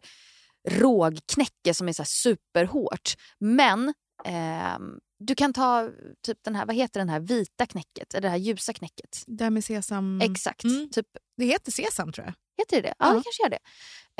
rågknäcke 0.68 1.74
som 1.74 1.88
är 1.88 1.92
så 1.92 2.04
superhårt. 2.04 3.14
Men 3.40 3.94
ehm, 4.24 4.98
du 5.26 5.34
kan 5.34 5.52
ta 5.52 5.90
typ 6.22 6.38
den 6.44 6.54
här, 6.54 6.66
vad 6.66 6.76
heter 6.76 7.00
den 7.00 7.08
här 7.08 7.20
vita 7.20 7.66
knäcket? 7.66 8.14
Eller 8.14 8.22
det 8.22 8.28
här 8.30 8.36
ljusa 8.36 8.72
knäcket. 8.72 9.22
Det 9.26 9.44
här 9.44 9.50
med 9.50 9.64
sesam... 9.64 10.20
Exakt. 10.20 10.64
Mm. 10.64 10.90
Typ, 10.90 11.06
Det 11.36 11.44
heter 11.44 11.72
sesam 11.72 12.12
tror 12.12 12.26
jag. 12.26 12.34
heter 12.58 12.76
det 12.76 12.88
det? 12.88 12.94
Ja, 12.98 13.06
Ja. 13.06 13.08
det 13.14 13.22
kanske 13.24 13.42
gör 13.42 13.50
det. 13.50 13.58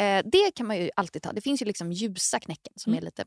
Eh, 0.03 0.31
det 0.33 0.51
kan 0.55 0.67
man 0.67 0.77
ju 0.77 0.91
alltid 0.97 1.23
ta. 1.23 1.33
Det 1.33 1.41
finns 1.41 1.63
ju 1.63 1.67
liksom 1.67 1.93
ljusa 1.93 2.41
knäcken 2.41 2.73
som 2.77 2.93
Mm. 2.93 3.03
är 3.03 3.05
lite... 3.05 3.25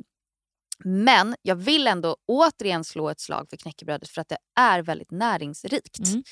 Men 0.85 1.35
jag 1.41 1.55
vill 1.55 1.87
ändå 1.87 2.17
återigen 2.25 2.83
slå 2.83 3.09
ett 3.09 3.19
slag 3.19 3.49
för 3.49 3.57
knäckebrödet 3.57 4.09
för 4.09 4.21
att 4.21 4.29
det 4.29 4.37
är 4.59 4.81
väldigt 4.81 5.11
näringsrikt. 5.11 5.99
Mm. 5.99 6.23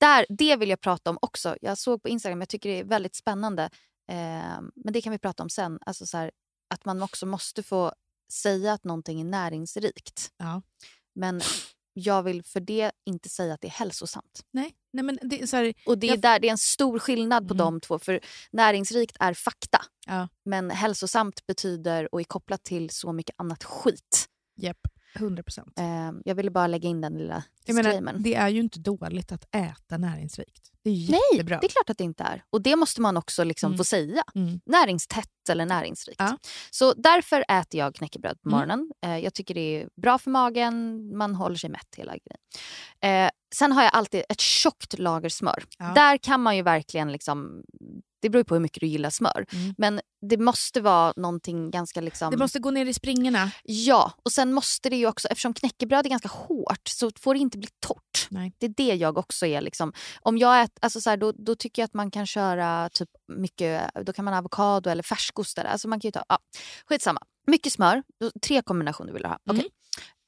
Där, 0.00 0.26
det 0.28 0.56
vill 0.56 0.68
jag 0.70 0.80
prata 0.80 1.10
om 1.10 1.18
också. 1.22 1.56
Jag 1.60 1.78
såg 1.78 2.02
på 2.02 2.08
Instagram, 2.08 2.40
jag 2.40 2.48
tycker 2.48 2.68
det 2.68 2.78
är 2.80 2.84
väldigt 2.84 3.14
spännande. 3.16 3.62
Eh, 4.10 4.60
men 4.74 4.92
det 4.92 5.00
kan 5.00 5.12
vi 5.12 5.18
prata 5.18 5.42
om 5.42 5.50
sen. 5.50 5.78
Alltså 5.86 6.06
så 6.06 6.16
här, 6.16 6.30
att 6.74 6.84
man 6.84 7.02
också 7.02 7.26
måste 7.26 7.62
få 7.62 7.92
säga 8.32 8.72
att 8.72 8.84
någonting 8.84 9.20
är 9.20 9.24
näringsrikt. 9.24 10.32
Ja. 10.36 10.62
Men 11.14 11.40
jag 11.92 12.22
vill 12.22 12.42
för 12.42 12.60
det 12.60 12.92
inte 13.06 13.28
säga 13.28 13.54
att 13.54 13.60
det 13.60 13.66
är 13.68 13.72
hälsosamt. 13.72 14.44
Nej, 14.50 14.74
Nej 14.92 15.04
men 15.04 15.18
det 15.22 15.46
så 15.50 15.56
här, 15.56 15.74
Och 15.86 15.98
det 15.98 16.06
är, 16.06 16.10
Jag- 16.10 16.20
där, 16.20 16.38
det 16.38 16.46
är 16.48 16.52
en 16.52 16.58
stor 16.58 16.98
skillnad 16.98 17.48
på 17.48 17.54
Mm. 17.54 17.64
de 17.64 17.80
två. 17.80 17.98
För 17.98 18.20
näringsrikt 18.52 19.16
är 19.20 19.34
fakta. 19.34 19.84
Ja. 20.06 20.28
Men 20.44 20.70
hälsosamt 20.70 21.46
betyder 21.46 22.14
och 22.14 22.20
är 22.20 22.24
kopplat 22.24 22.64
till 22.64 22.90
så 22.90 23.12
mycket 23.12 23.34
annat 23.38 23.64
skit. 23.64 24.26
Japp, 24.56 24.80
100 25.14 25.42
procent. 25.42 25.78
Eh, 25.78 26.12
jag 26.24 26.34
ville 26.34 26.50
bara 26.50 26.66
lägga 26.66 26.88
in 26.88 27.00
den 27.00 27.18
lilla 27.18 27.44
disclaimern. 27.66 28.22
det 28.22 28.34
är 28.34 28.48
ju 28.48 28.60
inte 28.60 28.78
dåligt 28.80 29.32
att 29.32 29.44
äta 29.54 29.98
näringsrikt. 29.98 30.66
Det 30.84 30.90
är 30.90 30.94
ju 30.94 31.10
Nej, 31.10 31.20
jättebra. 31.32 31.58
det 31.60 31.66
är 31.66 31.68
klart 31.68 31.90
att 31.90 31.98
det 31.98 32.04
inte 32.04 32.22
är. 32.24 32.44
Och 32.50 32.62
det 32.62 32.76
måste 32.76 33.00
man 33.00 33.16
också 33.16 33.44
liksom 33.44 33.66
Mm. 33.70 33.78
få 33.78 33.84
säga. 33.84 34.22
Mm. 34.34 34.60
Näringstätt 34.66 35.48
eller 35.50 35.66
näringsrikt. 35.66 36.16
Ja. 36.20 36.38
Så 36.70 36.94
därför 36.94 37.44
äter 37.48 37.78
jag 37.80 37.94
knäckebröd 37.94 38.40
på 38.42 38.48
Mm. 38.48 38.58
morgonen. 38.58 38.90
Eh, 39.06 39.18
jag 39.18 39.34
tycker 39.34 39.54
det 39.54 39.60
är 39.82 39.88
bra 40.02 40.18
för 40.18 40.30
magen, 40.30 41.16
man 41.16 41.34
håller 41.34 41.56
sig 41.56 41.70
mätt 41.70 41.94
hela 41.96 42.12
grejen. 42.12 43.24
Eh, 43.26 43.30
sen 43.54 43.72
har 43.72 43.82
jag 43.82 43.94
alltid 43.94 44.22
ett 44.28 44.40
tjockt 44.40 44.98
lager 44.98 45.28
smör. 45.28 45.64
Ja. 45.78 45.92
Där 45.94 46.16
kan 46.18 46.42
man 46.42 46.56
ju 46.56 46.62
verkligen 46.62 47.12
liksom... 47.12 47.62
Det 48.20 48.30
beror 48.30 48.44
på 48.44 48.54
hur 48.54 48.60
mycket 48.60 48.80
du 48.80 48.86
gillar 48.86 49.10
smör. 49.10 49.46
Mm. 49.52 49.74
Men 49.78 50.00
det 50.28 50.36
måste 50.36 50.80
vara 50.80 51.12
någonting 51.16 51.70
ganska 51.70 52.00
liksom... 52.00 52.30
Det 52.30 52.36
måste 52.36 52.58
gå 52.58 52.70
ner 52.70 52.86
i 52.86 52.94
springorna. 52.94 53.50
Ja, 53.62 54.12
och 54.22 54.32
sen 54.32 54.52
måste 54.52 54.90
det 54.90 54.96
ju 54.96 55.06
också, 55.06 55.28
eftersom 55.28 55.54
knäckebröd 55.54 56.06
är 56.06 56.10
ganska 56.10 56.28
hårt 56.28 56.88
så 56.88 57.10
får 57.20 57.34
det 57.34 57.40
inte 57.40 57.58
bli 57.58 57.68
torrt. 57.80 58.26
Nej. 58.30 58.52
Det 58.58 58.66
är 58.66 58.74
det 58.76 58.94
jag 58.94 59.18
också 59.18 59.46
är. 59.46 59.60
Liksom. 59.60 59.92
Om 60.20 60.38
jag 60.38 60.62
äter, 60.62 60.78
alltså 60.80 61.00
så 61.00 61.10
här, 61.10 61.16
då, 61.16 61.32
då 61.32 61.54
tycker 61.54 61.82
jag 61.82 61.86
att 61.86 61.94
man 61.94 62.10
kan 62.10 62.26
köra 62.26 62.88
typ 62.88 63.08
mycket, 63.32 63.90
då 64.04 64.12
kan 64.12 64.24
man 64.24 64.34
ha 64.34 64.38
avokado 64.38 64.90
eller 64.90 65.02
färskost. 65.02 65.58
Eller, 65.58 65.70
alltså 65.70 65.88
man 65.88 66.00
kan 66.00 66.08
ju 66.08 66.12
ta, 66.12 66.24
ja, 66.28 66.38
skitsamma. 66.86 67.20
Mycket 67.46 67.72
smör, 67.72 68.02
tre 68.42 68.62
kombinationer 68.62 69.12
vill 69.12 69.22
du 69.22 69.28
ha. 69.28 69.38
Mm. 69.50 69.58
Okej. 69.58 69.70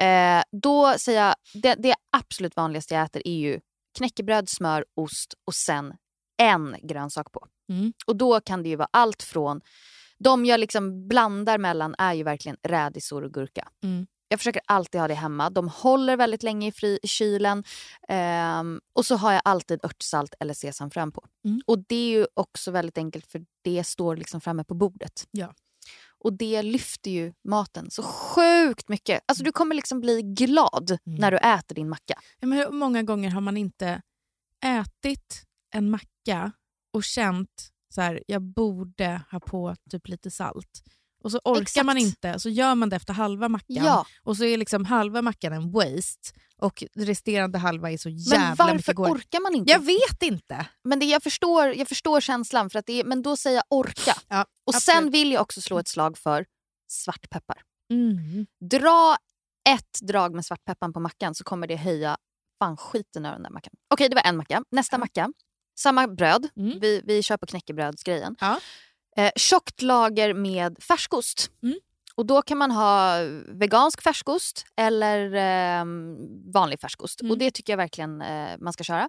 Eh, 0.08 0.42
då 0.52 0.94
säger 0.98 1.24
jag, 1.26 1.34
det, 1.62 1.74
det 1.74 1.94
absolut 2.16 2.56
vanligaste 2.56 2.94
jag 2.94 3.04
äter 3.04 3.22
är 3.24 3.36
ju 3.36 3.60
knäckebröd, 3.98 4.48
smör, 4.48 4.84
ost 4.96 5.34
och 5.46 5.54
sen 5.54 5.94
en 6.42 6.76
grönsak 6.82 7.32
på. 7.32 7.46
Mm. 7.72 7.92
Och 8.06 8.16
då 8.16 8.40
kan 8.40 8.62
det 8.62 8.68
ju 8.68 8.76
vara 8.76 8.88
allt 8.90 9.22
från, 9.22 9.60
de 10.18 10.44
jag 10.44 10.60
liksom 10.60 11.08
blandar 11.08 11.58
mellan 11.58 11.94
är 11.98 12.12
ju 12.12 12.22
verkligen 12.22 12.56
rädisor 12.62 13.24
och 13.24 13.32
gurka. 13.32 13.68
Mm. 13.82 14.06
Jag 14.28 14.40
försöker 14.40 14.62
alltid 14.66 15.00
ha 15.00 15.08
det 15.08 15.14
hemma. 15.14 15.50
De 15.50 15.68
håller 15.68 16.16
väldigt 16.16 16.42
länge 16.42 16.68
i, 16.68 16.72
fri, 16.72 16.98
i 17.02 17.08
kylen. 17.08 17.64
Ehm, 18.08 18.80
och 18.92 19.06
så 19.06 19.16
har 19.16 19.32
jag 19.32 19.42
alltid 19.44 19.84
örtsalt 19.84 20.34
eller 20.40 20.54
sesamfrön 20.54 21.12
på. 21.12 21.24
Mm. 21.44 21.60
Och 21.66 21.78
det 21.78 21.96
är 21.96 22.10
ju 22.10 22.26
också 22.34 22.70
väldigt 22.70 22.98
enkelt 22.98 23.26
för 23.26 23.44
det 23.62 23.84
står 23.84 24.16
liksom 24.16 24.40
framme 24.40 24.64
på 24.64 24.74
bordet. 24.74 25.28
Ja. 25.30 25.54
Och 26.24 26.32
det 26.32 26.62
lyfter 26.62 27.10
ju 27.10 27.32
maten 27.44 27.90
så 27.90 28.02
sjukt 28.02 28.88
mycket. 28.88 29.20
Alltså 29.26 29.44
du 29.44 29.52
kommer 29.52 29.74
liksom 29.74 30.00
bli 30.00 30.22
glad 30.22 30.98
Mm. 31.06 31.18
när 31.18 31.30
du 31.30 31.36
äter 31.38 31.74
din 31.74 31.88
macka. 31.88 32.14
Ja, 32.40 32.46
men 32.46 32.58
hur 32.58 32.70
många 32.70 33.02
gånger 33.02 33.30
har 33.30 33.40
man 33.40 33.56
inte 33.56 34.02
ätit 34.64 35.42
en 35.74 35.90
macka 35.90 36.52
och 36.92 37.04
känt 37.04 37.68
så 37.94 38.00
här, 38.00 38.22
jag 38.26 38.42
borde 38.42 39.20
ha 39.30 39.40
på 39.40 39.76
typ 39.90 40.08
lite 40.08 40.30
salt. 40.30 40.82
Och 41.24 41.32
så 41.32 41.40
orkar 41.44 41.62
Exakt. 41.62 41.86
man 41.86 41.98
inte, 41.98 42.38
så 42.38 42.48
gör 42.48 42.74
man 42.74 42.88
det 42.88 42.96
efter 42.96 43.12
halva 43.14 43.48
mackan. 43.48 43.84
Ja, 43.84 44.06
Och 44.22 44.36
så 44.36 44.44
är 44.44 44.56
liksom 44.56 44.84
halva 44.84 45.22
mackan 45.22 45.52
en 45.52 45.70
waste 45.72 46.32
och 46.56 46.84
resterande 46.94 47.58
halva 47.58 47.90
är 47.90 47.96
så 47.98 48.08
men 48.08 48.18
jävla 48.18 48.74
mycket 48.74 48.96
varför 48.96 49.14
orkar 49.14 49.40
man 49.40 49.54
inte? 49.54 49.72
Jag 49.72 49.80
vet 49.80 50.22
inte. 50.22 50.66
Men 50.84 50.98
det, 50.98 51.06
jag, 51.06 51.22
förstår, 51.22 51.74
jag 51.74 51.88
förstår 51.88 52.20
känslan, 52.20 52.70
för 52.70 52.78
att 52.78 52.86
det 52.86 53.00
är, 53.00 53.04
men 53.04 53.22
då 53.22 53.36
säger 53.36 53.56
jag 53.56 53.64
orka. 53.78 54.14
Ja, 54.28 54.40
och 54.42 54.74
absolut. 54.74 54.82
sen 54.82 55.10
vill 55.10 55.32
jag 55.32 55.42
också 55.42 55.60
slå 55.60 55.78
ett 55.78 55.88
slag 55.88 56.18
för 56.18 56.46
svartpeppar. 56.88 57.62
Mm. 57.92 58.46
Dra 58.70 59.16
ett 59.68 60.00
drag 60.02 60.34
med 60.34 60.44
svartpepparn 60.44 60.92
på 60.92 61.00
mackan 61.00 61.34
så 61.34 61.44
kommer 61.44 61.66
det 61.66 61.76
höja 61.76 62.16
fan 62.58 62.76
skiten 62.76 63.26
ur 63.26 63.30
den 63.30 63.42
där 63.42 63.50
mackan. 63.50 63.72
Okej, 63.94 64.08
det 64.08 64.14
var 64.14 64.22
en 64.22 64.36
macka. 64.36 64.64
Nästa 64.70 64.94
Ja. 64.94 64.98
macka. 64.98 65.32
Samma 65.78 66.06
bröd. 66.08 66.48
Mm. 66.56 66.78
Vi, 66.80 67.02
vi 67.04 67.22
kör 67.22 67.36
på 67.36 67.46
knäckebrödsgrejen. 67.46 68.36
Ja. 68.40 68.60
Eh, 69.16 69.30
tjockt 69.36 69.82
lager 69.82 70.34
med 70.34 70.76
färskost. 70.82 71.50
Mm. 71.62 71.78
Och 72.14 72.26
Då 72.26 72.42
kan 72.42 72.58
man 72.58 72.70
ha 72.70 73.16
vegansk 73.48 74.02
färskost 74.02 74.64
eller 74.76 75.34
eh, 75.34 75.84
vanlig 76.54 76.80
färskost. 76.80 77.20
Mm. 77.20 77.30
Och 77.30 77.38
Det 77.38 77.50
tycker 77.50 77.72
jag 77.72 77.76
verkligen 77.78 78.22
eh, 78.22 78.48
man 78.58 78.72
ska 78.72 78.84
köra. 78.84 79.08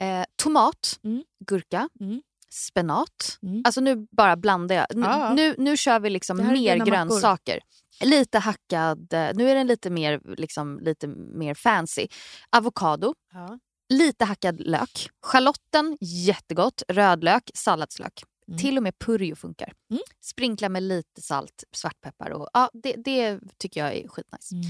Eh, 0.00 0.24
tomat, 0.42 0.98
Mm. 1.04 1.22
gurka, 1.46 1.88
Mm. 2.00 2.22
spenat. 2.50 3.38
Mm. 3.42 3.62
Alltså 3.64 3.80
nu 3.80 4.06
bara 4.10 4.36
blandar 4.36 4.76
jag. 4.76 4.86
Nu, 4.94 5.02
Ja, 5.06 5.34
nu, 5.34 5.54
nu 5.58 5.76
kör 5.76 6.00
vi 6.00 6.10
liksom 6.10 6.36
mer 6.36 6.44
dina 6.54 6.76
mackor. 6.76 6.90
grönsaker. 6.90 7.60
Lite 8.04 8.38
hackad, 8.38 9.12
eh, 9.12 9.30
nu 9.34 9.50
är 9.50 9.54
den 9.54 9.66
lite 9.66 9.90
mer, 9.90 10.20
liksom, 10.36 10.80
lite 10.80 11.06
mer 11.34 11.54
fancy. 11.54 12.06
Avokado, 12.50 13.14
Ja. 13.32 13.58
Lite 13.90 14.24
hackad 14.24 14.60
lök. 14.60 15.08
Schalotten, 15.22 15.96
jättegott. 16.00 16.82
Rödlök, 16.88 17.50
salladslök. 17.54 18.22
Mm. 18.48 18.58
Till 18.58 18.76
och 18.76 18.82
med 18.82 18.98
purjo 18.98 19.36
funkar. 19.36 19.72
Mm. 19.90 20.02
Sprinkla 20.20 20.68
med 20.68 20.82
lite 20.82 21.22
salt, 21.22 21.64
svartpeppar. 21.72 22.30
Och, 22.30 22.48
ja, 22.52 22.70
det, 22.72 22.92
det 22.96 23.40
tycker 23.58 23.80
jag 23.84 23.94
är 23.96 24.08
skitnice. 24.08 24.54
Mm. 24.54 24.64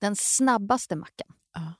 Den 0.00 0.16
snabbaste 0.16 0.96
mackan, 0.96 1.28
Ja. 1.54 1.72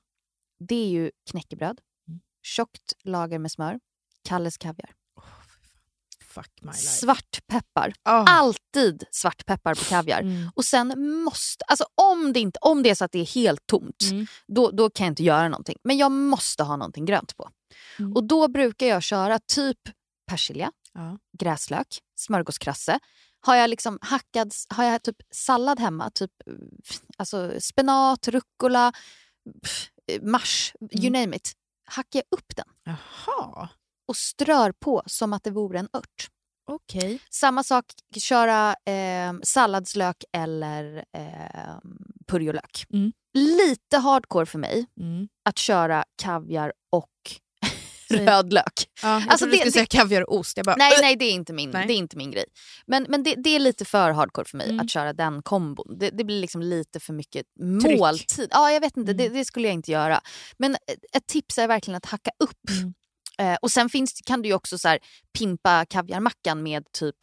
det 0.69 0.75
är 0.75 0.89
ju 0.89 1.11
knäckebröd. 1.31 1.81
Mm. 2.09 2.21
Tjockt 2.43 2.93
lager 3.05 3.39
med 3.39 3.53
smör. 3.53 3.81
Kalles 4.25 4.59
kaviar. 4.59 4.91
Fan. 5.15 5.25
Fuck 6.25 6.53
my 6.63 6.67
life. 6.67 6.79
Svartpeppar. 6.79 7.93
Ah. 8.03 8.25
Alltid 8.79 9.05
svartpeppar 9.11 9.75
på 9.75 9.85
kaviar. 9.85 10.21
Mm. 10.21 10.51
Och 10.55 10.65
sen 10.65 11.13
måste, 11.25 11.65
alltså 11.65 11.85
om 11.95 12.33
det, 12.33 12.41
inte, 12.41 12.59
om 12.63 12.83
det 12.83 12.91
är 12.91 12.95
så 12.95 13.05
att 13.05 13.13
det 13.13 13.19
är 13.19 13.27
helt 13.35 13.67
tomt, 13.67 14.03
Mm. 14.11 14.27
då, 14.47 14.71
då 14.71 14.91
kan 14.91 15.07
jag 15.07 15.11
inte 15.13 15.23
göra 15.25 15.49
någonting. 15.49 15.77
Men 15.85 15.97
jag 15.99 16.13
måste 16.13 16.63
ha 16.63 16.77
någonting 16.77 17.05
grönt 17.05 17.37
på. 17.37 17.51
Mm. 17.99 18.13
Och 18.17 18.25
då 18.25 18.49
brukar 18.49 18.87
jag 18.87 19.03
köra 19.03 19.39
typ 19.39 19.79
persilja, 20.31 20.73
Ja. 20.95 21.19
gräslök, 21.39 21.87
smörgåskrasse. 22.19 22.99
Har 23.41 23.57
jag 23.57 23.71
liksom 23.71 23.99
hackad, 24.01 24.53
har 24.69 24.85
jag 24.85 25.03
typ 25.03 25.17
sallad 25.31 25.81
hemma, 25.81 26.11
typ 26.11 26.31
alltså 27.17 27.53
spenat, 27.61 28.29
rucola, 28.29 28.93
pff, 29.63 29.91
mars, 30.23 30.73
you 30.81 31.07
Mm. 31.07 31.13
name 31.23 31.37
it. 31.37 31.53
Hackar 31.91 32.23
jag 32.31 32.39
upp 32.39 32.57
den 32.57 32.67
Jaha, 32.85 33.69
och 34.09 34.17
strör 34.17 34.73
på 34.73 35.03
som 35.07 35.33
att 35.33 35.45
det 35.45 35.51
vore 35.51 35.79
en 35.79 35.89
ört. 35.93 36.29
Okej. 36.69 37.19
Samma 37.31 37.63
sak, 37.65 37.85
köra 38.21 38.77
eh, 38.85 39.33
salladslök 39.43 40.17
eller 40.33 41.05
eh, 41.17 41.77
purjolök. 42.27 42.85
Mm. 42.93 43.13
Lite 43.35 43.97
hardcore 43.99 44.47
för 44.47 44.59
mig 44.59 44.87
Mm. 45.01 45.29
att 45.49 45.59
köra 45.59 46.05
kaviar 46.23 46.73
och 46.93 47.09
rödlök. 48.11 48.73
Ja, 49.03 49.09
jag 49.09 49.23
Alltså, 49.23 49.39
trodde 49.39 49.51
du 49.51 49.51
det- 49.57 49.59
skulle 49.71 49.73
säga 49.73 49.87
kaviar 50.03 50.23
och 50.31 50.37
ost. 50.39 50.57
Jag 50.57 50.67
bara, 50.67 50.77
Nej, 50.77 50.93
"Ugh." 50.93 51.01
nej 51.03 51.17
det, 51.17 51.25
är 51.25 51.33
inte 51.33 51.53
min, 51.53 51.71
Nej. 51.71 51.87
det 51.87 51.93
är 51.93 51.97
inte 51.97 52.17
min 52.17 52.31
grej. 52.31 52.45
Men, 52.87 53.07
men 53.09 53.23
det, 53.23 53.35
det 53.35 53.51
är 53.51 53.59
lite 53.59 53.85
för 53.85 54.11
hardcore 54.11 54.45
för 54.45 54.57
mig 54.57 54.67
Mm. 54.71 54.81
att 54.81 54.91
köra 54.91 55.13
den 55.13 55.43
kombon. 55.43 55.99
Det, 55.99 56.11
det 56.11 56.25
blir 56.25 56.41
liksom 56.41 56.63
lite 56.63 57.01
för 57.01 57.13
mycket 57.13 57.47
Tryck. 57.85 57.99
måltid. 58.01 58.49
Ja, 58.53 58.71
jag 58.73 58.81
vet 58.81 58.97
inte, 58.97 59.13
det, 59.13 59.25
Mm. 59.27 59.39
det 59.39 59.45
skulle 59.45 59.69
jag 59.69 59.75
inte 59.75 59.91
göra. 59.93 60.21
Men 60.59 60.75
ett- 60.75 60.81
ett 61.17 61.27
tips 61.27 61.59
är 61.59 61.69
verkligen 61.69 61.97
att 61.97 62.07
hacka 62.07 62.31
upp. 62.45 62.71
Mm. 62.81 62.95
Eh, 63.41 63.57
och 63.63 63.71
sen 63.71 63.89
finns, 63.89 64.21
kan 64.27 64.43
du 64.43 64.49
ju 64.49 64.55
också 64.55 64.79
så 64.79 64.89
här, 64.89 64.99
pimpa 65.39 65.85
kaviarmackan 65.85 66.63
med 66.63 66.93
typ 66.93 67.17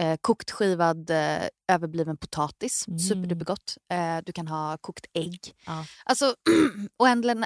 Eh, 0.00 0.16
kokt 0.20 0.50
skivad 0.50 1.10
eh, 1.10 1.42
överbliven 1.72 2.16
potatis, 2.16 2.84
Mm. 2.88 2.98
superdupergott. 2.98 3.76
Eh, 3.92 4.18
du 4.26 4.32
kan 4.32 4.48
ha 4.48 4.78
kokt 4.80 5.06
ägg. 5.14 5.38
Ja. 5.66 5.86
Alltså 6.04 6.24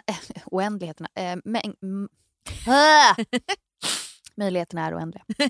äh, 0.07 0.43
oändligheterna. 0.47 1.09
Eh, 1.15 1.37
mäng, 1.45 1.75
mm, 1.83 2.09
Ah! 2.67 3.15
Möjligheterna 4.37 4.87
är 4.87 4.97
oändliga. 4.97 5.25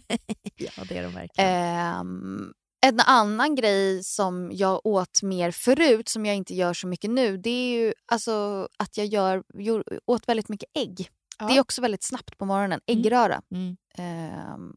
Ja, 0.56 0.84
det 0.88 0.96
är 0.98 1.02
de 1.02 1.14
verkligen. 1.14 1.50
Ehm, 1.50 2.52
en 2.86 3.00
annan 3.00 3.54
grej 3.54 4.04
som 4.04 4.50
jag 4.52 4.86
åt 4.86 5.22
mer 5.22 5.50
förut, 5.50 6.08
som 6.08 6.26
jag 6.26 6.36
inte 6.36 6.54
gör 6.54 6.74
så 6.74 6.86
mycket 6.86 7.10
nu, 7.10 7.36
det 7.36 7.50
är 7.50 7.78
ju 7.78 7.94
alltså 8.12 8.68
att 8.78 8.96
jag 8.96 9.06
gör, 9.06 9.42
åt 10.06 10.28
väldigt 10.28 10.48
mycket 10.48 10.68
ägg. 10.74 11.08
Ja. 11.40 11.46
Det 11.46 11.56
är 11.56 11.60
också 11.60 11.82
väldigt 11.82 12.02
snabbt 12.02 12.38
på 12.38 12.44
morgonen. 12.44 12.80
Mm. 12.86 12.98
Äggröra. 13.00 13.42
Mm. 13.54 13.76
Ehm, 13.94 14.72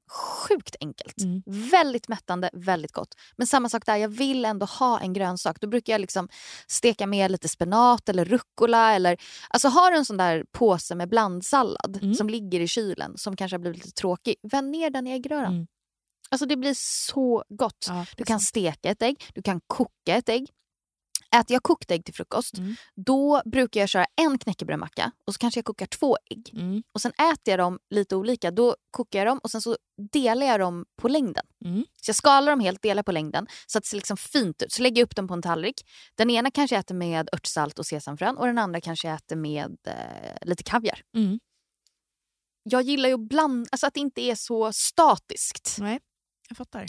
sjukt 0.48 0.76
enkelt. 0.80 1.18
Mm. 1.22 1.44
Väldigt 1.72 2.08
mättande, 2.08 2.50
väldigt 2.54 2.92
gott. 2.92 3.16
Men 3.38 3.48
samma 3.48 3.70
sak 3.70 3.86
där, 3.86 3.96
jag 3.98 4.10
vill 4.10 4.46
ändå 4.46 4.66
ha 4.66 5.00
en 5.00 5.14
grönsak. 5.14 5.58
Då 5.62 5.68
brukar 5.68 5.94
jag 5.94 6.02
liksom 6.02 6.30
steka 6.68 7.08
med 7.08 7.32
lite 7.32 7.50
spenat 7.50 8.10
eller 8.10 8.26
rucola. 8.26 8.94
Eller, 8.96 9.18
alltså 9.50 9.68
har 9.68 9.92
du 9.92 9.98
en 9.98 10.06
sån 10.06 10.18
där 10.18 10.46
påse 10.52 10.96
med 10.96 11.10
blandsallad 11.10 12.00
Mm. 12.02 12.14
som 12.16 12.30
ligger 12.30 12.60
i 12.60 12.68
kylen 12.68 13.18
som 13.18 13.36
kanske 13.36 13.56
har 13.56 13.60
blivit 13.60 13.86
lite 13.86 13.92
tråkig, 14.02 14.36
vänd 14.52 14.70
ner 14.72 14.90
den 14.90 15.08
i 15.08 15.12
äggröran. 15.12 15.54
Mm. 15.54 15.68
Alltså 16.30 16.46
det 16.46 16.58
blir 16.58 16.74
så 16.78 17.44
gott. 17.50 17.86
Ja, 17.90 18.06
Du 18.18 18.24
kan 18.24 18.40
steka 18.40 18.90
ett 18.90 19.02
ägg, 19.02 19.24
du 19.34 19.42
kan 19.42 19.62
koka 19.68 20.16
ett 20.16 20.30
ägg. 20.30 20.48
Äter 21.34 21.54
jag 21.54 21.64
kokt 21.64 21.92
ägg 21.92 22.06
till 22.06 22.14
frukost, 22.14 22.58
Mm. 22.58 22.76
då 22.96 23.42
brukar 23.46 23.80
jag 23.80 23.90
köra 23.90 24.06
en 24.22 24.38
knäckebrödmacka 24.38 25.12
och 25.28 25.34
så 25.34 25.38
kanske 25.38 25.58
jag 25.58 25.66
kokar 25.66 25.86
två 25.86 26.18
ägg. 26.32 26.50
Mm. 26.54 26.84
Och 26.94 27.02
sen 27.02 27.12
äter 27.12 27.52
jag 27.52 27.60
dem 27.60 27.80
lite 27.90 28.16
olika. 28.16 28.52
Då 28.52 28.76
kokar 28.92 29.20
jag 29.20 29.28
dem 29.28 29.40
och 29.44 29.52
sen 29.52 29.62
så 29.62 29.78
delar 30.12 30.46
jag 30.48 30.60
dem 30.60 30.86
på 31.02 31.08
längden. 31.08 31.46
Mm. 31.66 31.86
Så 32.02 32.10
jag 32.10 32.16
skalar 32.16 32.52
dem 32.52 32.60
helt, 32.60 32.82
delar 32.82 33.04
på 33.04 33.12
längden 33.12 33.48
så 33.68 33.78
att 33.78 33.84
det 33.84 33.88
ser 33.88 33.98
liksom 33.98 34.18
fint 34.18 34.62
ut. 34.62 34.72
Så 34.72 34.82
lägger 34.82 35.02
jag 35.02 35.06
upp 35.06 35.16
dem 35.16 35.28
på 35.28 35.34
en 35.34 35.42
tallrik. 35.42 35.82
Den 36.16 36.30
ena 36.30 36.52
kanske 36.52 36.76
jag 36.76 36.80
äter 36.80 36.96
med 36.96 37.30
örtsalt 37.34 37.80
och 37.80 37.86
sesamfrön 37.86 38.38
och 38.38 38.46
den 38.46 38.58
andra 38.58 38.82
kanske 38.82 39.08
jag 39.08 39.16
äter 39.16 39.36
med 39.36 39.78
eh, 39.88 40.38
lite 40.48 40.64
kaviar. 40.64 41.02
Mm. 41.16 41.40
Jag 42.64 42.82
gillar 42.82 43.10
ju 43.10 43.16
att 43.16 43.28
blanda, 43.30 43.70
alltså 43.72 43.88
att 43.88 43.94
det 43.94 44.00
inte 44.00 44.22
är 44.22 44.36
så 44.36 44.74
statiskt. 44.74 45.78
Nej, 45.80 46.00
jag 46.50 46.58
fattar. 46.58 46.86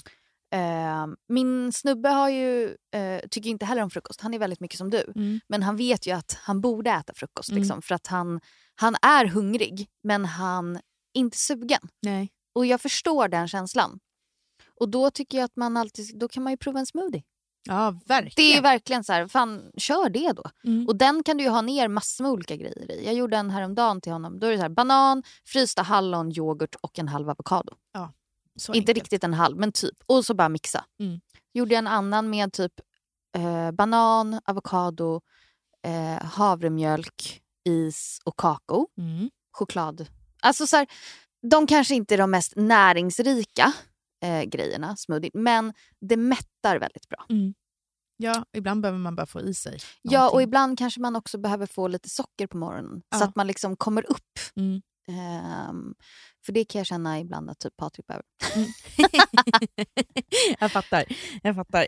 Eh, 0.55 1.07
min 1.29 1.73
snubbe 1.73 2.09
har 2.09 2.29
ju, 2.29 2.77
eh, 2.95 3.21
tycker 3.31 3.51
inte 3.51 3.65
heller 3.65 3.83
om 3.83 3.91
frukost. 3.91 4.21
Han 4.21 4.35
är 4.35 4.39
väldigt 4.39 4.61
mycket 4.61 4.79
som 4.79 4.91
du. 4.91 5.13
Mm. 5.17 5.41
Men 5.49 5.63
han 5.63 5.77
vet 5.77 6.07
ju 6.07 6.13
att 6.13 6.39
han 6.43 6.61
borde 6.61 6.91
äta 6.91 7.15
frukost. 7.15 7.49
Mm. 7.49 7.63
Liksom, 7.63 7.83
för 7.83 7.95
att 7.95 8.07
han, 8.07 8.41
han 8.75 8.97
är 9.03 9.27
hungrig, 9.27 9.89
men 10.03 10.25
han 10.25 10.77
är 10.77 10.83
inte 11.15 11.39
sugen. 11.39 11.81
Nej. 12.03 12.33
Och 12.55 12.67
jag 12.67 12.81
förstår 12.81 13.29
den 13.29 13.49
känslan. 13.49 13.99
Och 14.81 14.89
då 14.89 15.11
tycker 15.11 15.39
jag 15.39 15.45
att 15.45 15.57
man 15.57 15.77
alltid, 15.77 16.19
då 16.19 16.29
kan 16.29 16.43
man 16.43 16.53
ju 16.53 16.57
prova 16.57 16.79
en 16.79 16.87
smoothie. 16.87 17.23
Ja, 17.69 18.01
verkligen. 18.07 18.51
Det 18.51 18.59
är 18.59 18.63
verkligen 18.63 19.05
så 19.05 19.13
här, 19.13 19.29
fan 19.29 19.71
kör 19.77 20.09
det 20.09 20.33
då. 20.33 20.43
Mm. 20.65 20.89
Och 20.89 20.97
den 20.97 21.23
kan 21.23 21.37
du 21.37 21.49
ha 21.49 21.63
ner 21.63 21.89
massor 21.89 22.25
med 22.25 22.33
olika 22.33 22.57
grejer 22.57 22.91
i. 22.91 23.05
Jag 23.05 23.15
gjorde 23.15 23.37
en 23.37 23.51
häromdagen 23.51 24.01
till 24.01 24.13
honom. 24.13 24.39
Då 24.39 24.47
är 24.47 24.51
det 24.51 24.57
så 24.57 24.63
här, 24.63 24.69
banan, 24.69 25.23
frysta 25.47 25.83
hallon, 25.83 26.33
yoghurt 26.39 26.75
och 26.75 26.99
en 26.99 27.09
halv 27.09 27.31
avokado. 27.31 27.73
Så 28.57 28.73
Inte 28.75 28.91
enkelt. 28.91 28.99
riktigt 29.05 29.25
en 29.25 29.35
halv, 29.35 29.57
men 29.57 29.73
typ. 29.73 29.97
Och 30.07 30.25
så 30.25 30.35
bara 30.35 30.49
mixa. 30.49 30.85
Mm. 31.01 31.21
Gjorde 31.55 31.75
jag 31.75 31.79
en 31.79 31.87
annan 31.87 32.31
med 32.31 32.53
typ 32.53 32.73
eh, 33.37 33.71
banan, 33.71 34.41
avokado, 34.45 35.21
eh, 35.87 36.23
havremjölk, 36.27 37.43
is 37.69 38.19
och 38.25 38.37
kakao. 38.37 38.89
Mm. 38.99 39.31
Choklad. 39.53 40.07
Alltså 40.43 40.67
så 40.67 40.77
här, 40.77 40.87
de 41.51 41.67
kanske 41.67 41.95
inte 41.95 42.15
är 42.15 42.19
de 42.19 42.31
mest 42.31 42.53
näringsrika 42.57 43.73
eh, 44.25 44.43
grejerna, 44.43 44.97
smoothie, 44.97 45.31
men 45.35 45.73
det 46.01 46.17
mättar 46.17 46.79
väldigt 46.79 47.09
bra. 47.09 47.27
Ja, 48.17 48.45
ibland 48.53 48.81
behöver 48.83 48.99
man 48.99 49.17
bara 49.17 49.27
få 49.27 49.41
i 49.41 49.55
sig 49.55 49.79
Ja, 50.03 50.19
och 50.21 50.25
någonting. 50.25 50.49
ibland 50.49 50.79
kanske 50.79 51.01
man 51.01 51.17
också 51.17 51.39
behöver 51.39 51.67
få 51.67 51.89
lite 51.89 52.09
socker 52.09 52.47
på 52.47 52.57
morgonen 52.57 53.03
så 53.15 53.21
Ja. 53.21 53.25
att 53.25 53.37
man 53.37 53.47
liksom 53.47 53.77
kommer 53.77 54.11
upp. 54.11 54.39
Mm. 54.57 54.83
Ehm, 55.09 55.95
för 56.47 56.53
det 56.53 56.65
kan 56.65 56.79
jag 56.79 56.87
känna 56.87 57.21
ibland 57.21 57.51
att 57.51 57.59
typ 57.59 57.77
Patrik 57.77 58.07
behöver. 58.07 58.27
jag 60.61 60.73
fattar. 60.73 61.05
Jag 61.43 61.55
fattar. 61.55 61.87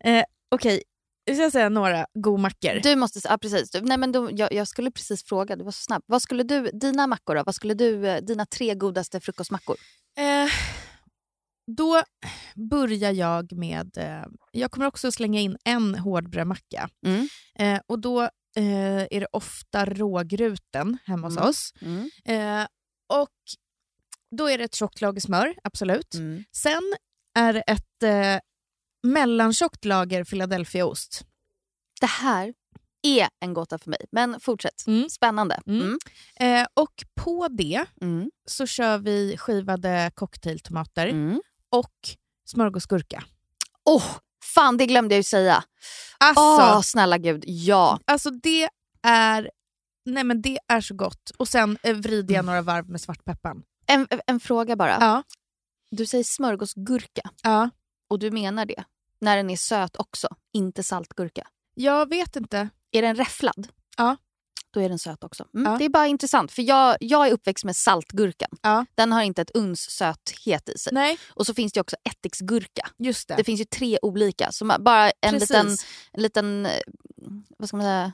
Eh, 0.00 0.24
Okej, 0.48 0.82
jag 1.24 1.36
ska 1.36 1.50
säga 1.50 1.68
några 1.68 2.06
godmackor. 2.14 2.80
Du 2.82 2.96
måste, 2.96 3.20
ja 3.24 3.38
precis. 3.38 3.70
Du, 3.70 3.80
nej, 3.80 3.98
men 3.98 4.12
då, 4.12 4.30
jag, 4.32 4.52
jag 4.52 4.68
skulle 4.68 4.90
precis 4.90 5.24
fråga, 5.24 5.56
du 5.56 5.64
var 5.64 5.70
så 5.70 5.82
snabb. 5.82 6.02
Vad 6.06 6.22
skulle 6.22 6.42
du, 6.42 6.70
dina 6.72 7.06
mackor 7.06 7.34
då? 7.34 7.42
Vad 7.46 7.54
skulle 7.54 7.74
du, 7.74 8.08
eh, 8.08 8.20
dina 8.22 8.46
tre 8.46 8.74
godaste 8.74 9.20
frukostmackor? 9.20 9.76
Eh, 10.18 10.50
då 11.76 12.02
börjar 12.54 13.12
jag 13.12 13.52
med... 13.52 13.98
Eh, 13.98 14.24
jag 14.52 14.70
kommer 14.70 14.86
också 14.86 15.12
slänga 15.12 15.40
in 15.40 15.56
en 15.64 15.94
hårdbrödmacka. 15.94 16.88
Mm. 17.06 17.28
Eh, 17.58 17.80
och 17.86 17.98
då 17.98 18.30
eh, 18.56 19.02
är 19.10 19.20
det 19.20 19.26
ofta 19.32 19.84
rågruten 19.86 20.98
hemma 21.04 21.26
hos 21.26 21.36
Mm. 21.36 21.48
oss. 21.48 21.72
Mm. 21.80 22.10
Eh, 22.24 22.66
och 23.08 23.34
då 24.36 24.50
är 24.50 24.58
det 24.58 24.64
ett 24.64 24.74
tjockt 24.74 25.00
lager 25.00 25.20
smör, 25.20 25.54
absolut. 25.64 26.14
Mm. 26.14 26.44
Sen 26.52 26.82
är 27.38 27.52
det 27.52 27.60
ett 27.60 28.02
eh, 28.02 28.38
mellantjockt 29.02 29.84
lager 29.84 30.24
Philadelphiaost. 30.24 31.26
Det 32.00 32.06
här 32.06 32.54
är 33.02 33.28
en 33.40 33.54
gåta 33.54 33.78
för 33.78 33.90
mig, 33.90 34.00
men 34.12 34.40
fortsätt. 34.40 34.86
Mm. 34.86 35.08
Spännande. 35.10 35.60
Mm. 35.66 35.80
Mm. 35.82 35.98
Eh, 36.62 36.66
och 36.74 37.04
på 37.14 37.48
det 37.48 37.84
Mm. 38.00 38.30
så 38.48 38.66
kör 38.66 38.98
vi 38.98 39.36
skivade 39.38 40.10
cocktailtomater 40.14 41.06
och 41.70 41.94
smörgåsgurka. 42.44 43.24
Åh, 43.84 44.16
fan 44.56 44.76
det 44.76 44.86
glömde 44.86 45.14
jag 45.14 45.18
ju 45.18 45.22
säga. 45.22 45.64
Alltså, 46.18 46.42
Åh, 46.42 46.80
snälla 46.80 47.18
gud, 47.18 47.44
ja. 47.46 48.00
alltså 48.04 48.30
det 48.30 48.68
är... 49.02 49.50
Nej 50.04 50.24
men 50.24 50.42
det 50.42 50.58
är 50.68 50.80
så 50.80 50.94
gott. 50.94 51.30
Och 51.38 51.48
sen 51.48 51.78
eh, 51.82 51.96
vrider 51.96 52.34
jag 52.34 52.44
några 52.44 52.62
varv 52.62 52.88
med 52.88 53.00
svartpepparn. 53.00 53.62
En, 53.86 54.08
en 54.26 54.40
fråga 54.40 54.76
bara. 54.76 54.96
Ja. 55.00 55.22
Du 55.90 56.06
säger 56.06 56.24
smörgåsgurka 56.24 57.30
ja. 57.42 57.70
och 58.10 58.18
du 58.18 58.30
menar 58.30 58.66
det 58.66 58.84
när 59.20 59.36
den 59.36 59.50
är 59.50 59.56
söt 59.56 59.96
också, 59.96 60.28
inte 60.52 60.82
saltgurka. 60.82 61.46
Jag 61.74 62.08
vet 62.08 62.36
inte. 62.36 62.68
Är 62.92 63.02
den 63.02 63.16
räfflad? 63.16 63.68
Ja. 63.96 64.16
Då 64.76 64.82
är 64.82 64.88
den 64.88 64.98
söt 64.98 65.24
också. 65.24 65.44
Mm, 65.54 65.72
Ja. 65.72 65.78
Det 65.78 65.84
är 65.84 65.88
bara 65.88 66.06
intressant 66.06 66.52
för 66.52 66.62
jag, 66.62 66.96
jag 67.00 67.28
är 67.28 67.32
uppväxt 67.32 67.64
med 67.64 67.76
saltgurkan. 67.76 68.48
Ja. 68.62 68.86
Den 68.94 69.12
har 69.12 69.22
inte 69.22 69.42
ett 69.42 69.50
uns 69.54 69.80
söthet 69.90 70.68
i 70.68 70.78
sig. 70.78 70.92
Nej, 70.94 71.18
Och 71.28 71.46
så 71.46 71.54
finns 71.54 71.72
det 71.72 71.80
också 71.80 71.96
ättiksgurka. 72.10 72.88
just 72.98 73.28
det. 73.28 73.34
Det 73.36 73.44
finns 73.44 73.60
ju 73.60 73.64
tre 73.64 73.98
olika. 74.02 74.52
Så 74.52 74.64
man- 74.64 74.84
bara 74.84 75.10
en 75.20 75.32
Precis. 75.32 75.50
liten, 75.50 75.76
en 76.12 76.22
liten, 76.22 76.66
eh, 76.66 76.72
vad 77.58 77.68
ska 77.68 77.76
man 77.76 77.84
säga, 77.86 78.12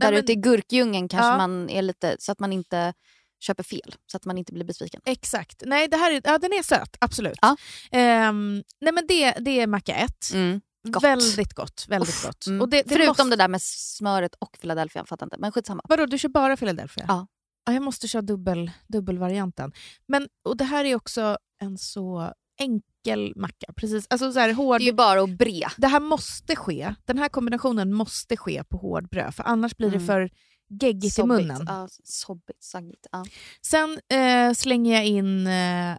där 0.00 0.12
ute 0.12 0.32
i 0.32 0.34
gurkdjungeln 0.34 1.08
kanske 1.08 1.26
Ja. 1.28 1.36
man 1.36 1.70
är 1.70 1.82
lite, 1.82 2.16
så 2.18 2.32
att 2.32 2.40
man 2.40 2.52
inte 2.52 2.92
köper 3.40 3.62
fel. 3.62 3.94
Så 4.10 4.16
att 4.16 4.24
man 4.24 4.38
inte 4.38 4.52
blir 4.52 4.64
besviken. 4.64 5.00
Exakt. 5.04 5.62
Nej, 5.66 5.88
det 5.88 5.96
här 5.96 6.10
är, 6.12 6.20
ja, 6.24 6.38
den 6.38 6.52
är 6.52 6.62
söt, 6.62 6.96
absolut. 7.00 7.38
Ja. 7.42 7.56
Ehm, 7.92 8.62
nej, 8.80 8.92
men 8.92 9.06
det, 9.06 9.32
det 9.40 9.60
är 9.60 9.66
macka 9.66 9.94
ett. 9.94 10.30
Mm. 10.34 10.60
Gott. 10.92 11.04
Väldigt 11.04 11.54
gott. 11.54 11.84
Väldigt 11.88 12.22
gott. 12.26 12.46
Mm. 12.46 12.60
Och 12.60 12.68
det, 12.68 12.82
det 12.82 12.88
Förutom 12.88 13.08
måste, 13.08 13.24
det 13.24 13.36
där 13.36 13.48
med 13.48 13.62
smöret 13.62 14.34
och 14.38 14.56
Philadelphia, 14.60 15.00
jag 15.00 15.08
fattar 15.08 15.26
inte. 15.26 15.36
Men 15.38 15.52
skitsamma. 15.52 15.82
Vadå, 15.88 16.06
du 16.06 16.18
kör 16.18 16.28
bara 16.28 16.56
Philadelphia? 16.56 17.04
Ja. 17.08 17.26
ja 17.66 17.72
jag 17.72 17.82
måste 17.82 18.08
köra 18.08 18.22
dubbel, 18.22 18.70
dubbelvarianten. 18.88 19.72
Men, 20.08 20.28
och 20.44 20.56
det 20.56 20.64
här 20.64 20.84
är 20.84 20.94
också 20.94 21.38
en 21.62 21.78
så 21.78 22.32
enkel 22.60 23.32
macka. 23.36 23.72
Precis, 23.76 24.06
alltså 24.10 24.32
så 24.32 24.38
här, 24.40 24.52
hård, 24.52 24.80
Det 24.80 24.84
är 24.84 24.86
ju 24.86 24.92
bara 24.92 25.22
att 25.22 25.38
bre. 25.38 25.62
det 25.76 25.86
här 25.86 26.00
måste 26.00 26.56
ske. 26.56 26.94
Den 27.04 27.18
här 27.18 27.28
kombinationen 27.28 27.92
måste 27.94 28.36
ske 28.36 28.64
på 28.64 28.76
hårdbröd, 28.76 29.34
för 29.34 29.42
annars 29.44 29.76
blir 29.76 29.90
det 29.90 29.96
Mm. 29.96 30.06
för 30.06 30.30
geggigt 30.70 31.18
i 31.18 31.22
munnen. 31.22 31.64
Ja, 31.66 31.88
sobbigt, 32.04 32.64
saggigt. 32.64 33.06
Ja. 33.12 33.24
Sen 33.66 34.00
eh, 34.12 34.52
slänger 34.54 34.94
jag 34.94 35.06
in 35.06 35.46
eh, 35.46 35.96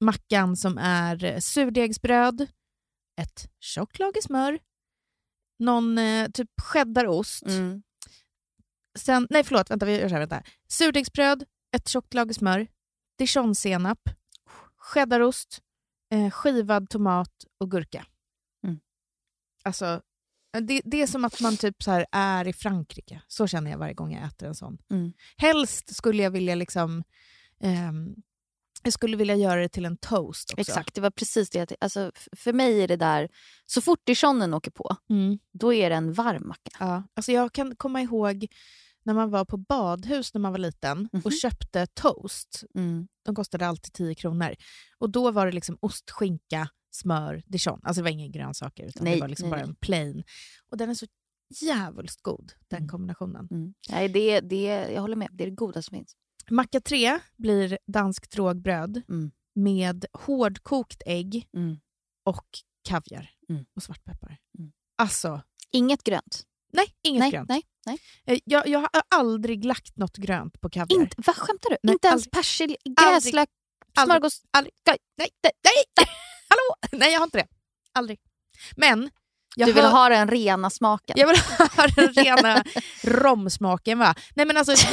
mackan 0.00 0.56
som 0.56 0.78
är 0.78 1.40
surdegsbröd, 1.40 2.46
ett 3.18 3.50
tjockt 3.60 3.98
lager 3.98 4.20
smör, 4.20 4.58
någon 5.58 5.98
eh, 5.98 6.28
typ 6.30 6.50
cheddarost. 6.62 7.46
Mm. 7.46 7.82
Sen, 8.98 9.26
nej 9.30 9.44
förlåt, 9.44 9.70
vänta, 9.70 9.86
vi 9.86 10.00
gör 10.00 10.08
så 10.08 10.14
här, 10.14 10.26
vänta. 10.26 10.42
Surdegsbröd, 10.68 11.44
ett 11.76 11.88
tjockt 11.88 12.14
lager 12.14 12.34
smör, 12.34 12.66
dijonsenap, 13.18 14.00
cheddarost, 14.76 15.62
eh, 16.12 16.30
skivad 16.30 16.90
tomat 16.90 17.44
och 17.60 17.70
gurka. 17.70 18.06
Mm. 18.64 18.80
Alltså, 19.64 20.02
det, 20.60 20.82
det 20.84 21.02
är 21.02 21.06
som 21.06 21.24
att 21.24 21.40
man 21.40 21.56
typ 21.56 21.82
så 21.82 21.90
här 21.90 22.06
är 22.12 22.48
i 22.48 22.52
Frankrike. 22.52 23.22
Så 23.26 23.46
känner 23.46 23.70
jag 23.70 23.78
varje 23.78 23.94
gång 23.94 24.12
jag 24.12 24.24
äter 24.24 24.48
en 24.48 24.54
sån. 24.54 24.78
Mm. 24.90 25.12
Helst 25.36 25.96
skulle 25.96 26.22
jag 26.22 26.30
vilja 26.30 26.54
liksom... 26.54 27.04
ehm, 27.60 28.14
jag 28.82 28.92
skulle 28.92 29.16
vilja 29.16 29.34
göra 29.36 29.60
det 29.60 29.68
till 29.68 29.84
en 29.84 29.96
toast 29.96 30.52
också. 30.52 30.60
Exakt, 30.60 30.94
det 30.94 31.00
var 31.00 31.10
precis 31.10 31.50
det. 31.50 31.72
Alltså, 31.80 32.12
för 32.36 32.52
mig 32.52 32.82
är 32.82 32.88
det 32.88 32.96
där, 32.96 33.28
så 33.66 33.80
fort 33.80 34.00
dijonen 34.06 34.54
åker 34.54 34.70
på, 34.70 34.96
Mm. 35.10 35.38
då 35.52 35.74
är 35.74 35.90
det 35.90 35.96
en 35.96 36.12
varm 36.12 36.48
macka. 36.48 36.70
Ja. 36.80 37.02
Alltså 37.14 37.32
jag 37.32 37.52
kan 37.52 37.76
komma 37.76 38.02
ihåg 38.02 38.46
när 39.02 39.14
man 39.14 39.30
var 39.30 39.44
på 39.44 39.56
badhus 39.56 40.34
när 40.34 40.40
man 40.40 40.52
var 40.52 40.58
liten 40.58 41.08
Mhm. 41.12 41.22
och 41.24 41.32
köpte 41.32 41.86
toast. 41.86 42.64
Mm. 42.74 43.08
De 43.24 43.34
kostade 43.34 43.66
alltid 43.66 43.92
10 43.92 44.14
kronor. 44.14 44.54
Och 44.98 45.10
Då 45.10 45.30
var 45.30 45.46
det 45.46 45.52
liksom 45.52 45.78
ost, 45.80 46.10
skinka, 46.10 46.68
smör, 46.90 47.42
dijon. 47.46 47.80
Alltså 47.82 48.00
det 48.00 48.02
var 48.02 48.10
inga 48.10 48.28
grönsaker 48.28 48.84
utan 48.86 49.04
Nej, 49.04 49.14
det 49.14 49.20
var 49.20 49.28
liksom 49.28 49.44
nej, 49.44 49.50
bara 49.50 49.60
nej. 49.60 49.68
en 49.68 49.74
plain. 49.74 50.24
Och 50.70 50.76
den 50.76 50.90
är 50.90 50.94
så 50.94 51.06
jävligt 51.60 52.22
god, 52.22 52.52
den 52.68 52.76
Mm. 52.78 52.88
kombinationen. 52.88 53.48
Mm. 53.50 53.74
Nej, 53.90 54.08
det, 54.08 54.40
det, 54.40 54.64
jag 54.94 55.00
håller 55.00 55.16
med. 55.16 55.28
Det 55.32 55.44
är 55.44 55.48
det 55.50 55.54
godaste 55.56 55.82
som 55.90 55.96
finns. 55.98 56.16
Macka 56.50 56.80
3 56.80 57.18
blir 57.36 57.78
danskt 57.86 58.36
rågbröd 58.36 59.02
Mm. 59.08 59.30
med 59.54 60.04
hårdkokt 60.12 61.02
ägg 61.06 61.48
Mm. 61.56 61.76
och 62.24 62.46
kaviar 62.88 63.30
Mm. 63.48 63.64
och 63.76 63.82
svartpeppar. 63.82 64.36
Mm. 64.58 64.72
Alltså, 64.98 65.42
Inget 65.70 66.02
grönt. 66.02 66.42
nej, 66.72 66.86
inget 67.02 67.20
nej, 67.20 67.30
grönt. 67.30 67.48
nej, 67.48 67.62
nej. 67.86 67.98
Eh, 68.26 68.38
Jag, 68.44 68.68
jag 68.68 68.78
har 68.80 68.88
aldrig 69.14 69.64
lagt 69.64 69.96
något 69.96 70.16
grönt 70.16 70.60
på 70.60 70.70
kaviar. 70.70 71.00
Inte, 71.00 71.16
vad 71.26 71.36
skämtar 71.36 71.70
du? 71.70 71.76
Nej, 71.82 71.92
inte 71.92 72.08
ens 72.08 72.18
aldrig. 72.20 72.32
persilja, 72.32 72.76
Aldrig. 72.96 73.14
gräslök, 73.24 73.48
Aldrig. 73.94 74.14
smörgås... 74.14 74.42
Aldrig. 74.50 74.74
Nej, 74.86 74.96
nej, 75.18 75.28
nej, 75.42 75.52
nej. 75.64 76.06
Hallå! 76.48 76.98
Nej, 77.00 77.12
jag 77.12 77.20
har 77.20 77.24
inte 77.24 77.38
det. 77.38 77.48
Aldrig. 77.92 78.20
Men 78.76 79.10
jag 79.56 79.68
Du 79.68 79.72
vill 79.72 79.82
hör- 79.84 79.90
ha 79.90 80.08
den 80.08 80.28
rena 80.28 80.70
smaken. 80.70 81.14
Jag 81.18 81.26
vill 81.28 81.36
ha 81.76 81.86
den 81.96 82.12
rena 82.24 82.64
romsmaken. 83.04 83.98
Va? 83.98 84.14
Nej, 84.34 84.46
men 84.46 84.56
alltså, 84.56 84.72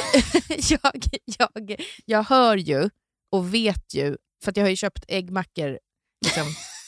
jag, 0.69 0.93
jag, 1.25 1.75
jag 2.05 2.23
hör 2.23 2.57
ju 2.57 2.89
och 3.31 3.53
vet 3.53 3.93
ju, 3.93 4.17
för 4.43 4.51
att 4.51 4.57
jag 4.57 4.63
har 4.63 4.69
ju 4.69 4.75
köpt 4.75 5.05
äggmackor. 5.07 5.79
Liksom. 6.25 6.43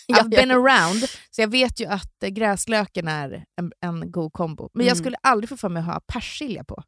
I've 0.13 0.29
been 0.29 0.51
around, 0.51 1.03
så 1.31 1.41
jag 1.41 1.47
vet 1.47 1.79
ju 1.79 1.85
att 1.85 2.19
gräslöken 2.27 3.07
är 3.07 3.45
en, 3.59 3.71
en 3.81 4.11
god 4.11 4.33
kombo. 4.33 4.69
Men 4.73 4.85
jag 4.85 4.93
Mm. 4.95 5.03
skulle 5.03 5.17
aldrig 5.23 5.49
få 5.49 5.57
för 5.57 5.69
mig 5.69 5.79
att 5.79 5.85
ha 5.85 5.99
persilja 6.07 6.63
på. 6.63 6.83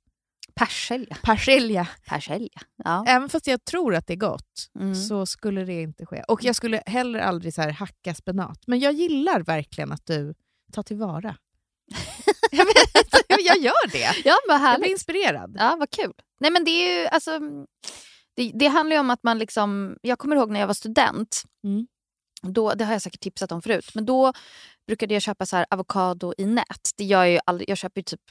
Persilja. 0.56 1.18
Persilja. 1.24 1.88
Persilja. 2.06 2.62
Ja. 2.84 3.06
Även 3.08 3.30
fast 3.30 3.48
jag 3.48 3.66
tror 3.66 3.96
att 3.96 4.08
det 4.08 4.14
är 4.14 4.18
gott 4.18 4.68
Mm. 4.80 4.96
så 4.96 5.26
skulle 5.26 5.66
det 5.66 5.82
inte 5.82 6.06
ske. 6.06 6.24
Och 6.28 6.44
jag 6.44 6.56
skulle 6.56 6.84
heller 6.86 7.20
aldrig 7.20 7.54
så 7.54 7.70
hacka 7.70 8.14
spenat. 8.16 8.64
Men 8.68 8.80
jag 8.80 8.94
gillar 8.94 9.40
verkligen 9.40 9.92
att 9.92 10.06
du 10.06 10.34
tar 10.72 10.84
tillvara. 10.84 11.36
jag, 12.52 12.66
vet, 12.66 13.14
jag 13.28 13.58
gör 13.58 13.92
det. 13.92 14.22
ja, 14.26 14.36
vad 14.48 14.62
Jag 14.62 14.80
blir 14.80 14.92
inspirerad. 14.92 15.56
Ja, 15.60 15.76
vad 15.80 15.90
kul. 15.90 16.14
Nej, 16.40 16.52
men 16.52 16.64
det 16.64 16.72
är 16.72 17.02
ju 17.02 17.08
alltså... 17.08 17.40
Det, 18.36 18.52
det 18.54 18.68
handlar 18.68 18.96
ju 18.96 19.00
om 19.00 19.10
att 19.10 19.24
man 19.24 19.40
liksom... 19.40 19.98
Jag 20.02 20.20
kommer 20.20 20.36
ihåg 20.36 20.52
när 20.52 20.60
jag 20.60 20.68
var 20.68 20.74
student. 20.74 21.44
Mm. 21.64 21.88
Då, 22.42 22.74
det 22.74 22.86
har 22.86 22.94
jag 22.94 23.02
säkert 23.02 23.20
tipsat 23.20 23.52
om 23.52 23.62
förut. 23.62 23.92
Men 23.94 24.06
då 24.06 24.34
brukade 24.88 25.14
jag 25.14 25.22
köpa 25.22 25.46
så 25.46 25.56
här 25.56 25.66
avokado 25.70 26.34
i 26.38 26.46
nät. 26.46 26.90
Det 26.98 27.04
gör 27.04 27.24
jag 27.24 27.32
ju 27.32 27.40
aldrig. 27.46 27.70
Jag 27.70 27.78
köper 27.78 28.00
ju 28.00 28.04
typ 28.04 28.22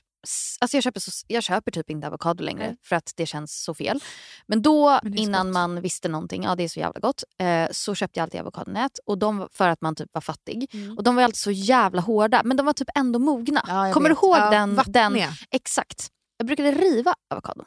Alltså 0.61 0.77
jag, 0.77 0.85
köper 0.85 1.01
så, 1.01 1.11
jag 1.27 1.43
köper 1.43 1.71
typ 1.71 1.91
inte 1.91 2.07
avokado 2.07 2.45
längre 2.45 2.67
Nej. 2.67 2.77
för 2.85 2.97
att 2.97 3.13
det 3.17 3.27
känns 3.27 3.63
så 3.65 3.75
fel. 3.75 4.01
Men 4.47 4.63
då 4.63 5.01
Men 5.03 5.15
innan 5.19 5.47
gott. 5.47 5.55
man 5.55 5.81
visste 5.81 6.09
någonting, 6.09 6.43
ja 6.45 6.55
det 6.55 6.63
är 6.63 6.69
så 6.69 6.81
jävla 6.81 7.01
gott, 7.01 7.25
eh, 7.39 7.69
så 7.71 7.95
köpte 7.95 8.21
jag 8.21 8.23
alltid 8.25 8.41
avokadonät. 8.41 8.99
Och 9.07 9.19
de, 9.19 9.49
för 9.53 9.69
att 9.69 9.81
man 9.81 9.95
typ 9.95 10.09
var 10.15 10.21
fattig. 10.21 10.71
Och 10.97 11.03
de 11.03 11.17
var 11.17 11.23
alltid 11.23 11.37
så 11.37 11.51
jävla 11.51 12.01
hårda 12.01 12.43
men 12.45 12.57
de 12.57 12.67
var 12.67 12.73
typ 12.73 12.89
ändå 12.95 13.19
mogna. 13.19 13.63
Ja, 13.67 13.93
Kommer 13.93 14.09
vet. 14.09 14.21
du 14.21 14.27
ihåg 14.27 14.37
Ja, 14.37 14.51
den, 14.51 14.69
den? 14.69 14.75
vattniga. 14.75 15.31
Exakt. 15.51 16.09
Jag 16.37 16.47
brukade 16.47 16.71
riva 16.71 17.15
avokado. 17.31 17.65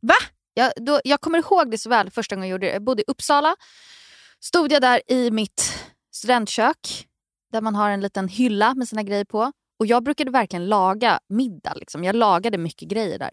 Va? 0.00 0.14
Jag, 0.54 0.72
då, 0.76 1.00
jag 1.04 1.20
kommer 1.20 1.38
ihåg 1.38 1.70
det 1.70 1.78
så 1.78 1.88
väl 1.88 2.10
första 2.10 2.34
gången 2.36 2.48
jag 2.48 2.52
gjorde 2.54 2.66
det. 2.66 2.72
Jag 2.72 2.84
bodde 2.84 3.02
i 3.02 3.04
Uppsala. 3.08 3.56
Stod 4.40 4.72
jag 4.72 4.82
där 4.82 5.02
i 5.12 5.30
mitt 5.30 5.78
studentkök 6.14 7.06
där 7.52 7.60
man 7.60 7.74
har 7.74 7.90
en 7.90 8.00
liten 8.00 8.28
hylla 8.28 8.74
med 8.74 8.88
sina 8.88 9.02
grejer 9.02 9.24
på. 9.24 9.52
Och 9.78 9.86
jag 9.86 10.04
brukade 10.04 10.30
verkligen 10.30 10.66
laga 10.68 11.20
middag. 11.28 11.74
Liksom. 11.74 12.04
Jag 12.04 12.16
lagade 12.16 12.58
mycket 12.58 12.88
grejer 12.88 13.18
där. 13.18 13.30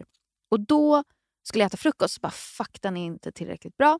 Och 0.50 0.60
då 0.60 1.04
skulle 1.42 1.64
jag 1.64 1.66
äta 1.68 1.76
frukost. 1.76 2.14
Så 2.14 2.20
bara, 2.20 2.30
fuck 2.32 2.82
den 2.82 2.96
är 2.96 3.06
inte 3.06 3.32
tillräckligt 3.32 3.76
bra. 3.76 3.98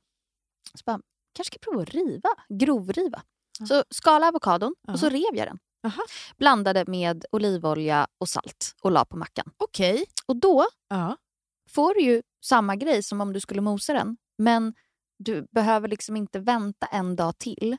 Så 0.75 0.83
bara, 0.87 1.01
kanske 1.33 1.53
ska 1.55 1.59
prova 1.71 1.83
att 1.83 1.91
riva. 1.91 2.29
Grovriva. 2.49 3.23
Ja. 3.59 3.67
Så 3.67 3.85
skala 3.91 4.29
avokadon 4.29 4.75
och 4.89 4.99
så 4.99 5.09
rev 5.09 5.35
jag 5.37 5.47
den. 5.49 5.59
Aha. 5.87 6.03
Blandade 6.37 6.85
med 6.87 7.25
olivolja 7.33 8.07
och 8.19 8.29
salt 8.29 8.75
och 8.83 8.91
la 8.91 9.05
på 9.05 9.17
mackan. 9.17 9.51
Okej. 9.57 10.05
Och 10.27 10.37
då 10.37 10.67
Ja. 10.89 11.17
får 11.71 11.95
du 11.95 12.01
ju 12.01 12.23
samma 12.45 12.77
grej 12.77 13.03
som 13.03 13.21
om 13.21 13.33
du 13.33 13.41
skulle 13.41 13.61
mosa 13.61 13.93
den. 13.93 14.17
Men 14.39 14.75
du 15.19 15.47
behöver 15.51 15.89
liksom 15.89 16.17
inte 16.17 16.39
vänta 16.41 16.87
en 16.87 17.17
dag 17.17 17.39
till. 17.39 17.77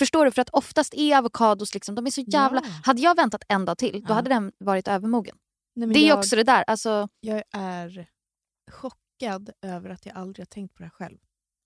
Förstår 0.00 0.24
du? 0.24 0.30
För 0.30 0.42
att 0.42 0.50
oftast 0.50 0.94
är 0.94 1.16
avokados 1.16 1.74
liksom, 1.74 1.94
de 1.94 2.06
är 2.06 2.10
så 2.10 2.20
jävla... 2.20 2.60
Ja. 2.64 2.70
Hade 2.84 3.00
jag 3.02 3.16
väntat 3.16 3.42
en 3.48 3.64
dag 3.64 3.78
till, 3.78 3.92
då 4.02 4.06
Ja. 4.08 4.14
hade 4.14 4.28
den 4.30 4.52
varit 4.58 4.88
övermogen. 4.88 5.36
Nej, 5.76 5.88
Det 5.88 5.98
är 6.00 6.08
jag, 6.08 6.18
också 6.18 6.36
det 6.36 6.42
där. 6.44 6.64
Alltså, 6.66 7.08
jag 7.20 7.42
är 7.52 8.06
chockad 8.70 9.50
över 9.62 9.90
att 9.90 10.06
jag 10.06 10.16
aldrig 10.16 10.40
har 10.40 10.46
tänkt 10.46 10.74
på 10.74 10.78
det 10.82 10.84
här 10.84 10.90
själv. 10.90 11.18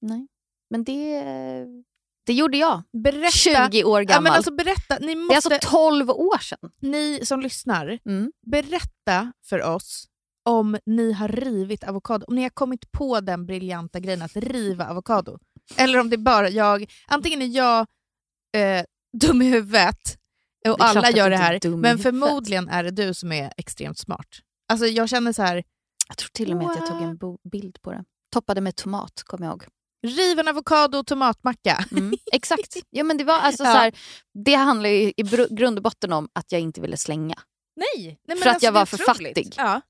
nej. 0.02 0.26
Men 0.70 0.84
det, 0.84 1.24
det 2.26 2.32
gjorde 2.32 2.56
jag. 2.58 2.82
Berätta. 2.92 3.30
20 3.70 3.84
år 3.84 4.00
Ja, 4.00 4.04
gammal. 4.04 4.22
men 4.22 4.32
alltså 4.32 4.54
berätta. 4.54 4.98
Ni, 5.00 5.06
det 5.06 5.12
är 5.12 5.16
måste, 5.16 5.54
alltså 5.54 5.70
12 5.70 6.10
år 6.10 6.38
sedan. 6.38 6.70
ni 6.80 7.20
som 7.24 7.40
lyssnar, 7.40 7.98
Mm. 8.04 8.32
berätta 8.46 9.32
för 9.44 9.62
oss 9.62 10.06
om 10.44 10.76
ni 10.86 11.12
har 11.12 11.28
rivit 11.28 11.84
avokado. 11.84 12.24
Om 12.28 12.34
ni 12.34 12.42
har 12.42 12.50
kommit 12.50 12.92
på 12.92 13.20
den 13.20 13.46
briljanta 13.46 14.00
grejen 14.00 14.22
att 14.22 14.36
riva 14.36 14.88
avokado. 14.90 15.38
Eller 15.76 15.98
om 16.00 16.10
det 16.10 16.16
är 16.16 16.18
bara 16.18 16.48
jag. 16.48 16.92
Antingen 17.06 17.42
är 17.42 17.46
jag 17.46 17.86
eh, 18.54 18.84
dum 19.20 19.42
i 19.42 19.44
huvudet 19.50 20.18
och 20.68 20.84
alla 20.84 21.00
att 21.08 21.16
gör 21.16 21.30
det 21.30 21.36
här. 21.36 21.76
Men 21.76 21.98
förmodligen 21.98 22.68
är 22.68 22.82
det 22.84 22.90
du 22.90 23.14
som 23.14 23.32
är 23.32 23.52
extremt 23.56 23.98
smart. 23.98 24.26
Alltså 24.68 24.86
jag 24.86 25.08
känner 25.08 25.32
så 25.32 25.42
här, 25.42 25.62
Jag 26.08 26.16
tror 26.16 26.28
till 26.32 26.50
och 26.52 26.56
med 26.56 26.66
att 26.70 26.76
jag 26.76 26.86
tog 26.88 27.02
en 27.02 27.18
bild 27.50 27.82
på 27.82 27.90
det. 27.92 28.04
Toppade 28.32 28.60
med 28.60 28.76
tomat, 28.76 29.22
kommer 29.24 29.46
jag 29.46 29.52
ihåg. 29.52 29.64
riven 30.06 30.48
avokado 30.48 30.98
och 30.98 31.06
tomatmacka. 31.06 31.84
Mm, 31.92 32.14
exakt. 32.32 32.76
Ja, 32.90 33.04
men 33.04 33.16
det, 33.16 33.24
var 33.24 33.34
alltså 33.40 33.64
Ja. 33.64 33.72
så 33.72 33.78
här, 33.78 33.94
det 34.44 34.54
handlar 34.54 34.90
ju 34.90 35.12
i 35.16 35.22
grund 35.50 35.78
och 35.78 35.82
botten 35.82 36.12
om 36.12 36.28
att 36.32 36.52
jag 36.52 36.60
inte 36.60 36.80
ville 36.80 36.96
slänga. 36.96 37.34
Nej, 37.76 38.18
nej 38.28 38.36
För 38.38 38.46
att 38.46 38.54
alltså, 38.54 38.66
jag 38.66 38.74
det 38.74 38.78
är 38.78 38.80
var 38.80 38.86
för 38.86 39.10
otroligt. 39.10 39.36
fattig. 39.38 39.54
Ja. 39.56 39.80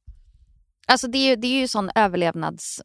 Alltså 0.87 1.09
det 1.09 1.19
är 1.19 1.37
det 1.37 1.47
är 1.47 1.61
ju 1.61 1.69
sån 1.69 1.91
överlevnads... 1.95 2.83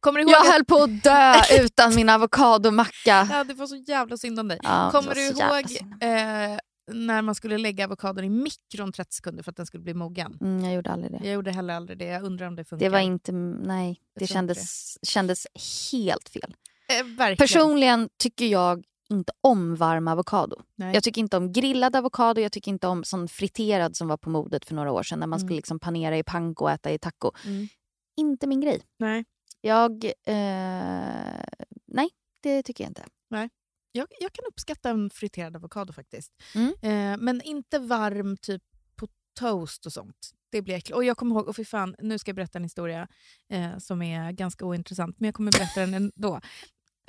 Kommer 0.00 0.18
du 0.18 0.22
ihåg 0.22 0.32
Jag 0.32 0.40
att- 0.46 0.52
höll 0.52 0.64
på 0.64 0.76
att 0.82 1.02
dö 1.04 1.34
utan 1.64 1.94
min 1.94 2.08
avokadomacka. 2.08 3.28
Ja, 3.30 3.44
det 3.44 3.54
var 3.54 3.66
så 3.66 3.76
jävla 3.76 4.16
synd 4.16 4.40
om 4.40 4.48
dig. 4.48 4.58
Ja, 4.62 4.88
Kommer 4.92 5.14
du 5.14 5.20
ihåg 5.26 5.64
eh, 6.02 6.58
när 6.92 7.22
man 7.22 7.34
skulle 7.34 7.58
lägga 7.58 7.84
avokadon 7.84 8.24
i 8.24 8.28
mikron 8.28 8.92
30 8.92 9.14
sekunder 9.14 9.42
för 9.42 9.50
att 9.50 9.56
den 9.56 9.66
skulle 9.66 9.82
bli 9.82 9.94
mogen? 9.94 10.38
Mm, 10.40 10.64
jag 10.64 10.74
gjorde 10.74 10.90
aldrig 10.90 11.12
det. 11.12 11.18
Jag 11.22 11.32
gjorde 11.34 11.50
heller 11.50 11.74
aldrig 11.74 11.98
det. 11.98 12.04
Jag 12.04 12.22
undrar 12.22 12.46
om 12.46 12.56
det 12.56 12.64
funkar. 12.64 12.86
Det 12.86 12.90
var 12.90 12.98
inte, 13.00 13.32
nej, 13.32 14.00
det 14.18 14.26
kändes, 14.26 14.96
kändes 15.06 15.46
helt 15.92 16.28
fel. 16.28 16.54
eh. 17.28 17.36
Personligen 17.36 18.08
tycker 18.18 18.46
jag 18.46 18.84
inte 19.10 19.32
om 19.40 19.76
varm 19.76 20.08
avokado. 20.08 20.56
Nej. 20.76 20.94
Jag 20.94 21.02
tycker 21.02 21.20
inte 21.20 21.36
om 21.36 21.52
grillad 21.52 21.96
avokado, 21.96 22.40
jag 22.40 22.52
tycker 22.52 22.70
inte 22.70 22.86
om 22.86 23.04
sån 23.04 23.28
friterad 23.28 23.96
som 23.96 24.08
var 24.08 24.16
på 24.16 24.30
modet 24.30 24.64
för 24.64 24.74
några 24.74 24.92
år 24.92 25.02
sedan 25.02 25.18
när 25.20 25.26
man 25.26 25.38
Mm. 25.38 25.48
skulle 25.48 25.56
liksom 25.56 25.78
panera 25.78 26.18
i 26.18 26.22
panko 26.22 26.64
och 26.64 26.70
äta 26.70 26.90
i 26.90 26.98
taco. 26.98 27.30
Mm. 27.46 27.68
Inte 28.16 28.46
min 28.46 28.60
grej. 28.60 28.82
Nej. 28.98 29.24
Jag, 29.60 30.04
eh, 30.04 31.44
nej 31.86 32.10
det 32.42 32.62
tycker 32.62 32.84
jag 32.84 32.90
inte. 32.90 33.04
Jag, 33.92 34.06
jag 34.20 34.32
kan 34.32 34.44
uppskatta 34.48 34.90
en 34.90 35.10
friterad 35.10 35.56
avokado 35.56 35.92
faktiskt. 35.92 36.32
Mm. 36.54 36.68
Eh, 36.82 37.24
men 37.24 37.42
inte 37.42 37.78
varm 37.78 38.36
typ 38.36 38.62
på 38.96 39.08
toast 39.38 39.86
och 39.86 39.92
sånt. 39.92 40.30
Det 40.52 40.62
blir 40.62 40.74
äckligt. 40.74 40.96
Och 40.96 41.04
jag 41.04 41.16
kommer 41.16 41.34
ihåg, 41.34 41.48
och 41.48 41.56
fy 41.56 41.64
fan, 41.64 41.96
nu 41.98 42.18
ska 42.18 42.28
jag 42.28 42.36
berätta 42.36 42.58
en 42.58 42.64
historia 42.64 43.08
eh, 43.48 43.78
som 43.78 44.02
är 44.02 44.32
ganska 44.32 44.64
ointressant, 44.64 45.20
men 45.20 45.26
jag 45.26 45.34
kommer 45.34 45.52
berätta 45.52 45.80
den 45.80 45.94
ändå. 45.94 46.40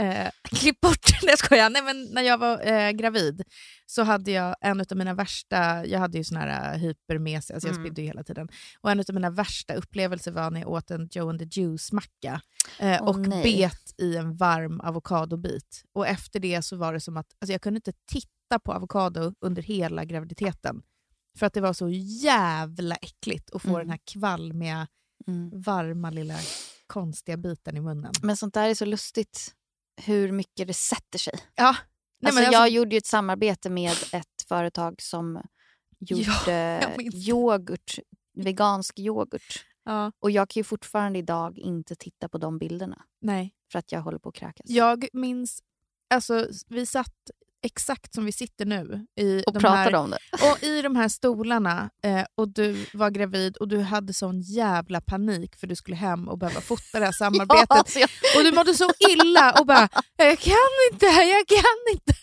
Eh, 0.02 0.30
klipp 0.44 0.82
bort 0.82 1.00
den, 1.22 1.30
jag 1.30 1.40
skojar. 1.40 1.70
Nej, 1.70 1.82
men 1.84 2.04
när 2.14 2.22
jag 2.22 2.38
var 2.38 2.68
eh, 2.68 2.92
gravid 2.92 3.44
så 3.86 4.04
hade 4.04 4.32
jag 4.32 4.56
en 4.62 4.80
av 4.82 4.86
mina 4.98 5.14
värsta, 5.14 5.86
jag 5.86 6.00
hade 6.00 6.18
ju 6.18 6.24
sån 6.24 6.38
här 6.38 6.74
uh, 6.76 6.80
hypermes, 6.80 7.52
alltså 7.52 7.68
jag 7.68 7.76
Mm. 7.76 7.86
spydde 7.86 8.02
ju 8.02 8.08
hela 8.08 8.24
tiden. 8.24 8.48
Och 8.82 8.92
en 8.92 9.00
av 9.00 9.06
mina 9.14 9.30
värsta 9.30 9.74
upplevelser 9.74 10.32
var 10.32 10.52
när 10.52 10.60
jag 10.62 10.70
åt 10.70 10.92
en 10.92 11.10
Joe 11.12 11.30
and 11.30 11.40
the 11.40 11.46
Juice-macka 11.62 12.42
eh, 12.80 13.00
Åh, 13.02 13.10
och 13.10 13.20
nej. 13.20 13.44
bet 13.44 13.94
i 13.98 14.18
en 14.18 14.36
varm 14.36 14.80
avokadobit. 14.82 15.84
Och 15.94 16.08
efter 16.08 16.40
det 16.40 16.62
så 16.62 16.76
var 16.78 16.94
det 16.94 17.00
som 17.00 17.18
att 17.18 17.28
alltså 17.42 17.52
jag 17.52 17.62
kunde 17.62 17.78
inte 17.78 17.94
titta 18.12 18.60
på 18.64 18.74
avokado 18.74 19.34
under 19.42 19.62
hela 19.62 20.06
graviditeten. 20.06 20.82
För 21.40 21.46
att 21.46 21.54
det 21.54 21.62
var 21.62 21.74
så 21.74 21.90
jävla 22.24 22.96
äckligt 22.96 23.52
att 23.52 23.62
få 23.62 23.68
Mm. 23.70 23.80
den 23.80 23.90
här 23.90 24.00
kvalmiga, 24.14 24.88
Mm. 25.28 25.62
varma 25.62 26.10
lilla 26.10 26.36
konstiga 26.88 27.38
biten 27.38 27.78
i 27.78 27.82
munnen. 27.82 28.12
Men 28.22 28.38
sånt 28.38 28.54
där 28.54 28.70
är 28.70 28.74
så 28.76 28.86
lustigt 28.86 29.54
hur 29.96 30.32
mycket 30.32 30.68
det 30.68 30.74
sätter 30.74 31.20
sig. 31.20 31.34
Ja. 31.56 31.76
Nej, 32.20 32.30
alltså, 32.30 32.52
jag 32.52 32.70
gjorde 32.70 32.96
ju 32.96 32.98
ett 32.98 33.06
samarbete 33.06 33.70
med 33.70 33.92
ett 34.12 34.48
företag 34.48 35.02
som 35.02 35.42
gjorde 36.00 36.32
det. 36.46 36.98
yoghurt, 37.14 38.00
vegansk 38.34 39.00
yoghurt. 39.00 39.66
ja, 39.86 40.12
Och 40.20 40.32
jag 40.32 40.50
kan 40.50 40.60
ju 40.60 40.64
fortfarande 40.64 41.20
idag 41.20 41.58
inte 41.58 41.96
titta 41.96 42.30
på 42.30 42.38
de 42.38 42.58
bilderna 42.58 43.06
nej. 43.22 43.56
för 43.72 43.80
att 43.80 43.92
jag 43.92 44.02
håller 44.02 44.18
på 44.20 44.30
att 44.30 44.36
kräkas. 44.36 44.70
Jag 44.70 45.08
minns, 45.14 45.64
alltså 46.10 46.48
vi 46.68 46.86
satt 46.86 47.32
exakt 47.64 48.14
som 48.16 48.26
vi 48.26 48.32
sitter 48.32 48.66
nu 48.66 49.06
i 49.20 49.44
och 49.48 49.54
de 49.54 49.60
pratade 49.60 49.80
här, 49.80 49.96
om 49.96 50.10
det. 50.10 50.18
och 50.52 50.64
i 50.64 50.82
de 50.82 50.96
här 50.96 51.08
stolarna 51.10 51.90
eh, 52.04 52.24
och 52.36 52.48
du 52.54 52.86
var 52.94 53.10
gravid 53.10 53.58
och 53.58 53.68
du 53.68 53.80
hade 53.82 54.14
sån 54.14 54.42
jävla 54.42 55.02
panik 55.02 55.56
för 55.56 55.68
du 55.68 55.76
skulle 55.76 55.98
hem 55.98 56.28
och 56.28 56.38
behöva 56.38 56.62
fota 56.62 57.00
det 57.00 57.06
här 57.06 57.12
samarbetet. 57.18 57.72
alltså 57.72 58.00
jag, 58.00 58.10
Och 58.38 58.44
du 58.44 58.52
mådde 58.52 58.74
så 58.74 58.90
illa 59.12 59.54
och 59.60 59.66
bara 59.66 59.90
“jag 60.18 60.40
kan 60.40 60.68
inte, 60.92 61.06
jag 61.06 61.48
kan 61.48 61.94
inte”. 61.94 62.14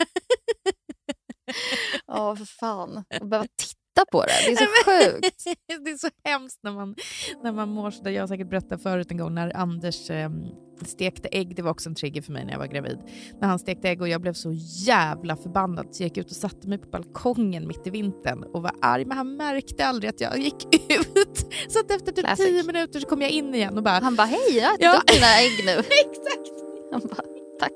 Ja, 2.06 2.36
för 2.36 2.44
fan. 2.44 2.96
Att 2.98 3.30
behöva 3.30 3.46
titta 3.56 3.77
på 4.12 4.22
det. 4.22 4.32
Det 4.46 4.52
är 4.52 4.56
så 4.56 4.64
sjukt. 4.84 5.44
det 5.84 5.90
är 5.90 5.98
så 5.98 6.08
hemskt 6.24 6.58
när 6.62 6.72
man, 6.72 6.94
när 7.42 7.52
man 7.52 7.68
mår 7.68 7.90
sådär. 7.90 8.10
Jag 8.10 8.22
har 8.22 8.28
säkert 8.28 8.50
berättat 8.50 8.82
förut 8.82 9.10
en 9.10 9.16
gång 9.18 9.34
när 9.34 9.56
Anders 9.56 10.10
eh, 10.10 10.30
stekte 10.86 11.28
ägg. 11.32 11.56
Det 11.56 11.62
var 11.62 11.70
också 11.70 11.88
en 11.88 11.94
trigger 11.94 12.22
för 12.22 12.32
mig 12.32 12.44
när 12.44 12.52
jag 12.52 12.58
var 12.58 12.66
gravid. 12.66 12.98
När 13.40 13.48
han 13.48 13.58
stekte 13.58 13.88
ägg 13.88 14.00
och 14.00 14.08
jag 14.08 14.20
blev 14.20 14.32
så 14.32 14.52
jävla 14.86 15.36
förbannad 15.36 15.86
så 15.94 16.02
jag 16.02 16.08
gick 16.08 16.16
ut 16.18 16.30
och 16.30 16.36
satte 16.36 16.68
mig 16.68 16.78
på 16.78 16.88
balkongen 16.88 17.66
mitt 17.68 17.86
i 17.86 17.90
vintern 17.90 18.42
och 18.42 18.62
var 18.62 18.72
arg. 18.82 19.04
Men 19.04 19.16
han 19.16 19.36
märkte 19.36 19.86
aldrig 19.86 20.10
att 20.10 20.20
jag 20.20 20.38
gick 20.38 20.74
ut. 20.74 21.52
Så 21.68 21.80
att 21.80 21.90
efter 21.90 22.12
typ 22.12 22.24
Classic. 22.24 22.46
tio 22.46 22.62
minuter 22.62 23.00
så 23.00 23.06
kom 23.06 23.20
jag 23.22 23.30
in 23.30 23.54
igen 23.54 23.76
och 23.78 23.82
bara... 23.84 23.98
Han 23.98 24.16
bara, 24.16 24.26
hej, 24.26 24.56
jag 24.56 24.64
har 24.64 24.74
ätit 24.74 24.84
Ja. 24.84 24.96
upp 24.98 25.06
dina 25.06 25.26
ägg 25.26 25.64
nu. 25.66 25.72
Exakt! 25.78 26.52
Han 26.92 27.00
bara, 27.00 27.22
tack. 27.60 27.72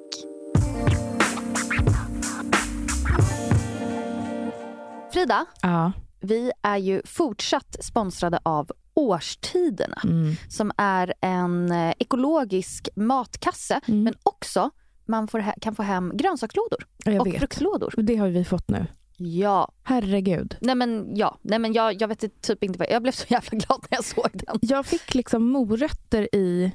Frida, 5.13 5.47
Ja. 5.63 5.93
Vi 6.23 6.53
är 6.63 6.77
ju 6.77 7.03
fortsatt 7.05 7.77
sponsrade 7.85 8.39
av 8.43 8.71
Årstiderna 8.95 10.01
Mm. 10.05 10.35
som 10.49 10.73
är 10.77 11.15
en 11.21 11.73
eh, 11.73 11.93
ekologisk 11.99 12.89
matkasse 12.97 13.81
Mm. 13.89 14.03
men 14.03 14.15
också 14.23 14.71
man 15.07 15.29
får 15.29 15.61
kan 15.61 15.75
få 15.75 15.83
hem 15.83 16.13
grönsakslådor 16.17 16.87
Jag 17.05 17.21
och 17.21 17.27
vet. 17.27 17.39
fruktlådor. 17.39 17.95
Det 17.97 18.17
har 18.17 18.29
vi 18.29 18.45
fått 18.45 18.69
nu. 18.69 18.87
Ja, 19.17 19.73
Herregud. 19.83 20.57
nej 20.61 20.75
men 20.75 21.17
ja, 21.17 21.39
nej 21.43 21.59
men 21.59 21.73
jag, 21.73 22.03
jag 22.03 22.09
vet 22.09 22.43
typ 22.43 22.65
inte 22.65 22.79
vad, 22.79 22.89
jag 22.91 23.03
blev 23.03 23.13
så 23.13 23.25
jävla 23.29 23.51
glad 23.59 23.87
när 23.91 23.99
jag 23.99 24.05
såg 24.05 24.29
den. 24.33 24.59
Jag 24.63 24.87
fick 24.87 25.15
liksom 25.15 25.45
morötter 25.45 26.35
i... 26.35 26.73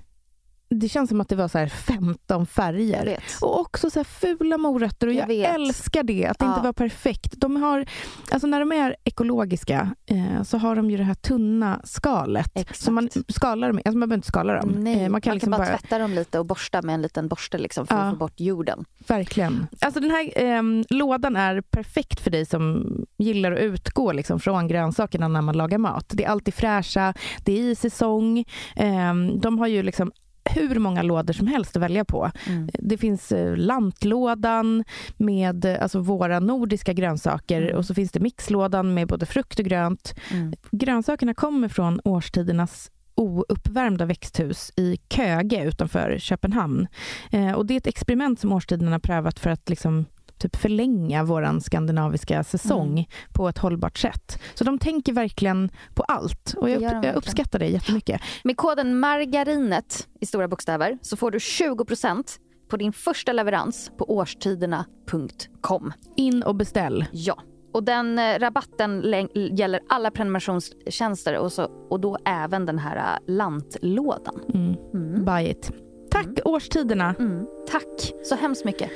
Det 0.69 0.89
känns 0.89 1.09
som 1.09 1.21
att 1.21 1.29
det 1.29 1.35
var 1.35 1.47
så 1.47 1.57
här 1.57 1.67
15 1.67 2.17
Jag 2.27 2.49
färger. 2.49 3.17
Och 3.41 3.59
också 3.59 3.89
så 3.89 4.03
fula 4.03 4.57
morötter 4.57 5.07
och 5.07 5.13
Jag 5.13 5.31
jag, 5.33 5.55
älskar 5.55 6.03
det, 6.03 6.25
att 6.25 6.39
det 6.39 6.45
Ja. 6.45 6.49
inte 6.53 6.63
var 6.65 6.73
perfekt. 6.73 7.33
De 7.37 7.55
har, 7.55 7.85
alltså 8.31 8.47
när 8.47 8.59
de 8.59 8.71
är 8.71 8.95
ekologiska 9.03 9.95
eh, 10.05 10.43
så 10.43 10.57
har 10.57 10.75
de 10.75 10.91
ju 10.91 10.97
det 10.97 11.03
här 11.03 11.13
tunna 11.13 11.81
skalet. 11.83 12.51
Exakt. 12.55 12.79
Så 12.81 12.91
man 12.91 13.09
skalar 13.27 13.67
dem, 13.67 13.77
alltså 13.85 13.97
man 13.97 14.09
behöver 14.09 14.15
inte 14.15 14.27
skala 14.27 14.53
dem. 14.53 14.69
Nej, 14.77 15.03
Eh, 15.03 15.09
man 15.09 15.21
kan, 15.21 15.33
liksom 15.33 15.51
bara, 15.51 15.65
tvätta 15.65 15.97
dem 15.99 16.11
lite 16.13 16.39
och 16.39 16.45
borsta 16.45 16.81
med 16.81 16.95
en 16.95 17.01
liten 17.01 17.27
borste 17.27 17.57
liksom 17.57 17.87
för 17.87 17.95
Ja. 17.95 18.01
att 18.01 18.11
få 18.13 18.17
bort 18.17 18.39
jorden. 18.39 18.85
Verkligen. 19.07 19.67
Alltså 19.81 19.99
den 19.99 20.11
här 20.11 20.31
ehm, 20.35 20.83
lådan 20.89 21.35
är 21.35 21.61
perfekt 21.61 22.19
för 22.19 22.31
dig 22.31 22.45
som 22.45 22.85
gillar 23.17 23.51
att 23.51 23.59
utgå 23.59 24.11
liksom, 24.11 24.39
från 24.39 24.67
grönsakerna 24.67 25.27
när 25.27 25.41
man 25.41 25.57
lagar 25.57 25.77
mat. 25.77 26.05
Det 26.13 26.23
är 26.25 26.29
alltid 26.29 26.53
fräscha, 26.53 27.13
det 27.45 27.51
är 27.59 27.63
i 27.63 27.75
säsong. 27.75 28.45
Ehm, 28.75 29.39
de 29.39 29.59
har 29.59 29.67
ju 29.67 29.83
liksom 29.83 30.11
hur 30.49 30.79
många 30.79 31.01
lådor 31.01 31.33
som 31.33 31.47
helst 31.47 31.75
att 31.75 31.83
välja 31.83 32.05
på. 32.05 32.31
Mm. 32.47 32.69
Det 32.73 32.97
finns 32.97 33.31
eh, 33.31 33.55
lantlådan 33.55 34.83
med 35.17 35.65
eh, 35.65 35.81
alltså 35.81 35.99
våra 35.99 36.39
nordiska 36.39 36.93
grönsaker 36.93 37.61
Mm. 37.61 37.77
och 37.77 37.85
så 37.85 37.93
finns 37.93 38.11
det 38.11 38.19
mixlådan 38.19 38.93
med 38.93 39.07
både 39.07 39.25
frukt 39.25 39.59
och 39.59 39.65
grönt. 39.65 40.15
Mm. 40.31 40.53
Grönsakerna 40.71 41.33
kommer 41.33 41.67
från 41.67 42.01
årstidernas 42.03 42.91
ouppvärmda 43.15 44.05
växthus 44.05 44.71
i 44.75 44.97
Köge 45.09 45.63
utanför 45.63 46.17
Köpenhamn. 46.19 46.87
Eh, 47.31 47.51
och 47.51 47.65
det 47.65 47.73
är 47.73 47.77
ett 47.77 47.87
experiment 47.87 48.39
som 48.39 48.51
årstiderna 48.51 48.91
har 48.91 48.99
prövat 48.99 49.39
för 49.39 49.49
att 49.49 49.69
liksom 49.69 50.05
typ 50.39 50.55
förlänga 50.55 51.23
vår 51.23 51.59
skandinaviska 51.59 52.43
säsong 52.43 52.91
Mm. 52.91 53.05
på 53.33 53.49
ett 53.49 53.57
hållbart 53.57 53.97
sätt. 53.97 54.39
Så 54.53 54.63
de 54.63 54.79
tänker 54.79 55.13
verkligen 55.13 55.69
på 55.95 56.03
allt 56.03 56.53
och 56.57 56.69
jag, 56.69 56.81
de 56.81 57.03
jag 57.07 57.15
uppskattar 57.15 57.59
det 57.59 57.67
jättemycket. 57.67 58.21
Med 58.43 58.57
koden 58.57 58.99
margarinet 58.99 60.07
i 60.21 60.25
stora 60.25 60.47
bokstäver 60.47 60.97
så 61.01 61.17
får 61.17 61.31
du 61.31 61.37
20% 61.37 62.23
på 62.69 62.77
din 62.77 62.93
första 62.93 63.31
leverans 63.33 63.91
på 63.97 64.15
årstiderna.com. 64.17 65.93
In 66.15 66.43
och 66.43 66.55
beställ. 66.55 67.05
Ja. 67.11 67.37
Och 67.73 67.83
den 67.83 68.19
eh, 68.19 68.39
rabatten 68.39 69.03
gäller 69.33 69.79
alla 69.89 70.11
prenumerationstjänster 70.11 71.37
och, 71.37 71.51
så, 71.51 71.63
och 71.89 71.99
då 71.99 72.17
även 72.25 72.65
den 72.65 72.79
här 72.79 72.95
eh, 72.97 73.33
lantlådan. 73.33 74.39
Mm. 74.53 74.75
Mm. 74.93 75.25
Buy 75.25 75.49
it. 75.49 75.71
Tack 76.11 76.27
årstiderna. 76.45 77.15
Mm. 77.19 77.45
Tack 77.71 78.13
så 78.23 78.35
hemskt 78.35 78.65
mycket. 78.65 78.91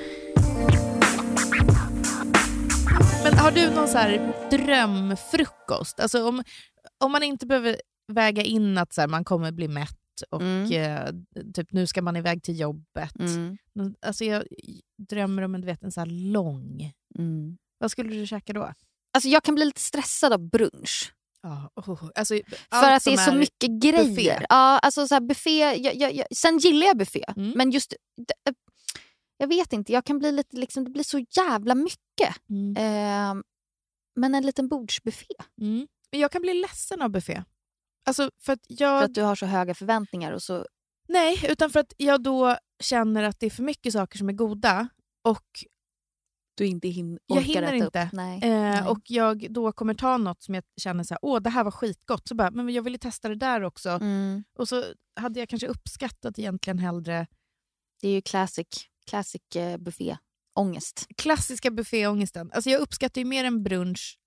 Men 3.24 3.34
har 3.38 3.52
du 3.52 3.70
någon 3.70 3.88
så 3.88 3.98
här 3.98 4.34
drömfrukost? 4.52 6.00
Alltså 6.00 6.28
om, 6.28 6.44
om 7.04 7.12
man 7.12 7.24
inte 7.24 7.46
behöver 7.46 7.82
väga 8.14 8.44
in 8.44 8.78
att 8.78 8.94
så 8.94 9.02
här, 9.02 9.08
man 9.08 9.24
kommer 9.24 9.52
bli 9.52 9.68
mätt 9.68 9.98
och 10.30 10.42
Mm. 10.42 10.72
eh, 10.72 11.14
typ 11.54 11.72
nu 11.72 11.88
ska 11.88 12.02
man 12.02 12.16
iväg 12.16 12.44
till 12.44 12.60
jobbet. 12.60 13.20
Mm. 13.20 13.58
Alltså 14.06 14.24
jag 14.26 14.44
drömmer 15.10 15.42
om 15.42 15.56
en, 15.56 15.62
du 15.62 15.68
vet, 15.68 15.84
en 15.84 15.92
så 15.92 16.06
lång... 16.06 16.92
Mm. 17.20 17.58
Vad 17.80 17.92
skulle 17.92 18.10
du 18.16 18.28
käka 18.28 18.54
då? 18.54 18.74
Alltså 19.14 19.30
jag 19.30 19.44
kan 19.44 19.56
bli 19.56 19.66
lite 19.66 19.82
stressad 19.82 20.34
av 20.34 20.50
brunch. 20.50 21.14
Ja, 21.44 21.70
oh, 21.76 22.04
alltså, 22.16 22.34
För 22.70 22.92
att 22.92 23.04
det 23.04 23.14
är 23.14 23.18
så 23.18 23.36
mycket 23.36 23.70
grejer. 23.82 24.04
buffé. 24.10 24.46
Ja, 24.50 24.80
alltså 24.80 25.08
så 25.08 25.20
buffé. 25.22 25.60
Jag, 25.60 25.96
jag, 25.96 26.14
jag, 26.14 26.26
sen 26.36 26.58
gillar 26.58 26.88
jag 26.88 26.98
buffé, 26.98 27.24
Mm. 27.36 27.52
men 27.56 27.72
just... 27.72 27.94
Jag 29.42 29.48
vet 29.48 29.74
inte, 29.74 29.94
jag 29.94 30.06
kan 30.06 30.20
bli 30.20 30.32
lite 30.32 30.58
liksom, 30.58 30.84
det 30.84 30.90
blir 30.90 31.04
så 31.04 31.20
jävla 31.20 31.76
mycket. 31.76 32.36
Mm. 32.50 32.78
Eh, 32.78 33.44
men 34.16 34.36
en 34.36 34.46
liten 34.46 34.68
bordsbuffé. 34.68 35.34
Mm. 35.62 35.88
Men 36.12 36.20
jag 36.20 36.32
kan 36.32 36.42
bli 36.42 36.54
ledsen 36.54 37.02
av 37.02 37.10
buffé. 37.10 37.44
Alltså 38.06 38.32
för 38.42 38.54
att 38.54 38.66
jag... 38.68 39.00
För 39.02 39.06
att 39.06 39.14
du 39.14 39.22
har 39.22 39.36
så 39.36 39.46
höga 39.46 39.74
förväntningar 39.74 40.32
och 40.32 40.44
så... 40.44 40.66
Nej, 41.08 41.46
utan 41.50 41.70
för 41.70 41.80
att 41.80 41.94
jag 41.98 42.24
då 42.24 42.58
känner 42.84 43.24
att 43.24 43.40
det 43.40 43.46
är 43.46 43.50
för 43.50 43.64
mycket 43.64 43.94
saker 43.94 44.18
som 44.18 44.30
är 44.30 44.34
goda 44.34 44.90
och 45.24 45.46
Du 46.58 46.66
inte 46.66 46.88
hin- 46.88 47.20
Jag 47.26 47.42
hinner 47.42 47.74
inte. 47.74 48.10
Nej. 48.14 48.40
Eh, 48.44 48.50
Nej. 48.50 48.84
och 48.88 49.00
jag 49.04 49.54
då 49.54 49.72
kommer 49.72 49.94
ta 49.94 50.18
något 50.18 50.44
som 50.44 50.56
jag 50.56 50.64
känner 50.82 51.04
så 51.04 51.14
här, 51.14 51.20
åh 51.22 51.40
det 51.42 51.50
här 51.50 51.64
var 51.64 51.72
skitgott, 51.72 52.28
så 52.28 52.36
bara, 52.36 52.52
men 52.52 52.70
jag 52.70 52.84
ville 52.84 52.98
testa 52.98 53.30
det 53.30 53.36
där 53.36 53.62
också. 53.64 53.90
Mm. 53.90 54.44
Och 54.58 54.70
så 54.70 54.84
hade 55.16 55.40
jag 55.40 55.50
kanske 55.50 55.68
uppskattat 55.68 56.40
egentligen 56.40 56.80
hellre 56.80 57.28
Det 58.02 58.08
är 58.08 58.12
ju 58.12 58.22
classic, 58.22 58.68
classic 59.10 59.42
buffé. 59.80 60.18
Ångest. 60.56 61.08
klassiska 61.18 61.72
bufféångesten. 61.72 62.52
Alltså 62.54 62.70
jag 62.70 62.82
uppskattar 62.82 63.22
ju 63.22 63.26
mer 63.26 63.44
en 63.44 63.64
brunch, 63.64 64.20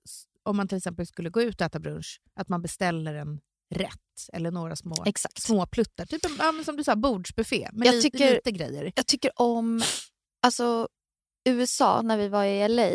om 0.43 0.57
man 0.57 0.69
till 0.69 0.79
exempel 0.79 1.07
skulle 1.07 1.31
gå 1.31 1.43
ut 1.43 1.61
och 1.61 1.67
äta 1.67 1.79
brunch, 1.81 2.21
att 2.35 2.49
man 2.49 2.63
beställer 2.63 3.15
en 3.15 3.41
rätt 3.75 4.29
eller 4.33 4.51
några 4.51 4.77
små, 4.77 4.95
Exakt. 5.07 5.43
små 5.43 5.67
pluttar. 5.67 6.07
Typ 6.07 6.25
en, 6.41 6.65
som 6.65 6.77
du 6.77 6.85
sa, 6.85 6.97
bordsbuffé 6.97 7.69
med 7.73 7.87
Jag 7.87 7.95
li- 7.95 8.03
tycker- 8.03 8.35
lite 8.35 8.51
grejer. 8.51 8.93
Jag 8.97 9.07
tycker 9.07 9.31
om 9.41 9.83
alltså, 10.43 10.89
USA 11.49 12.03
när 12.03 12.17
vi 12.19 12.29
var 12.29 12.45
i 12.45 12.69
LA 12.69 12.91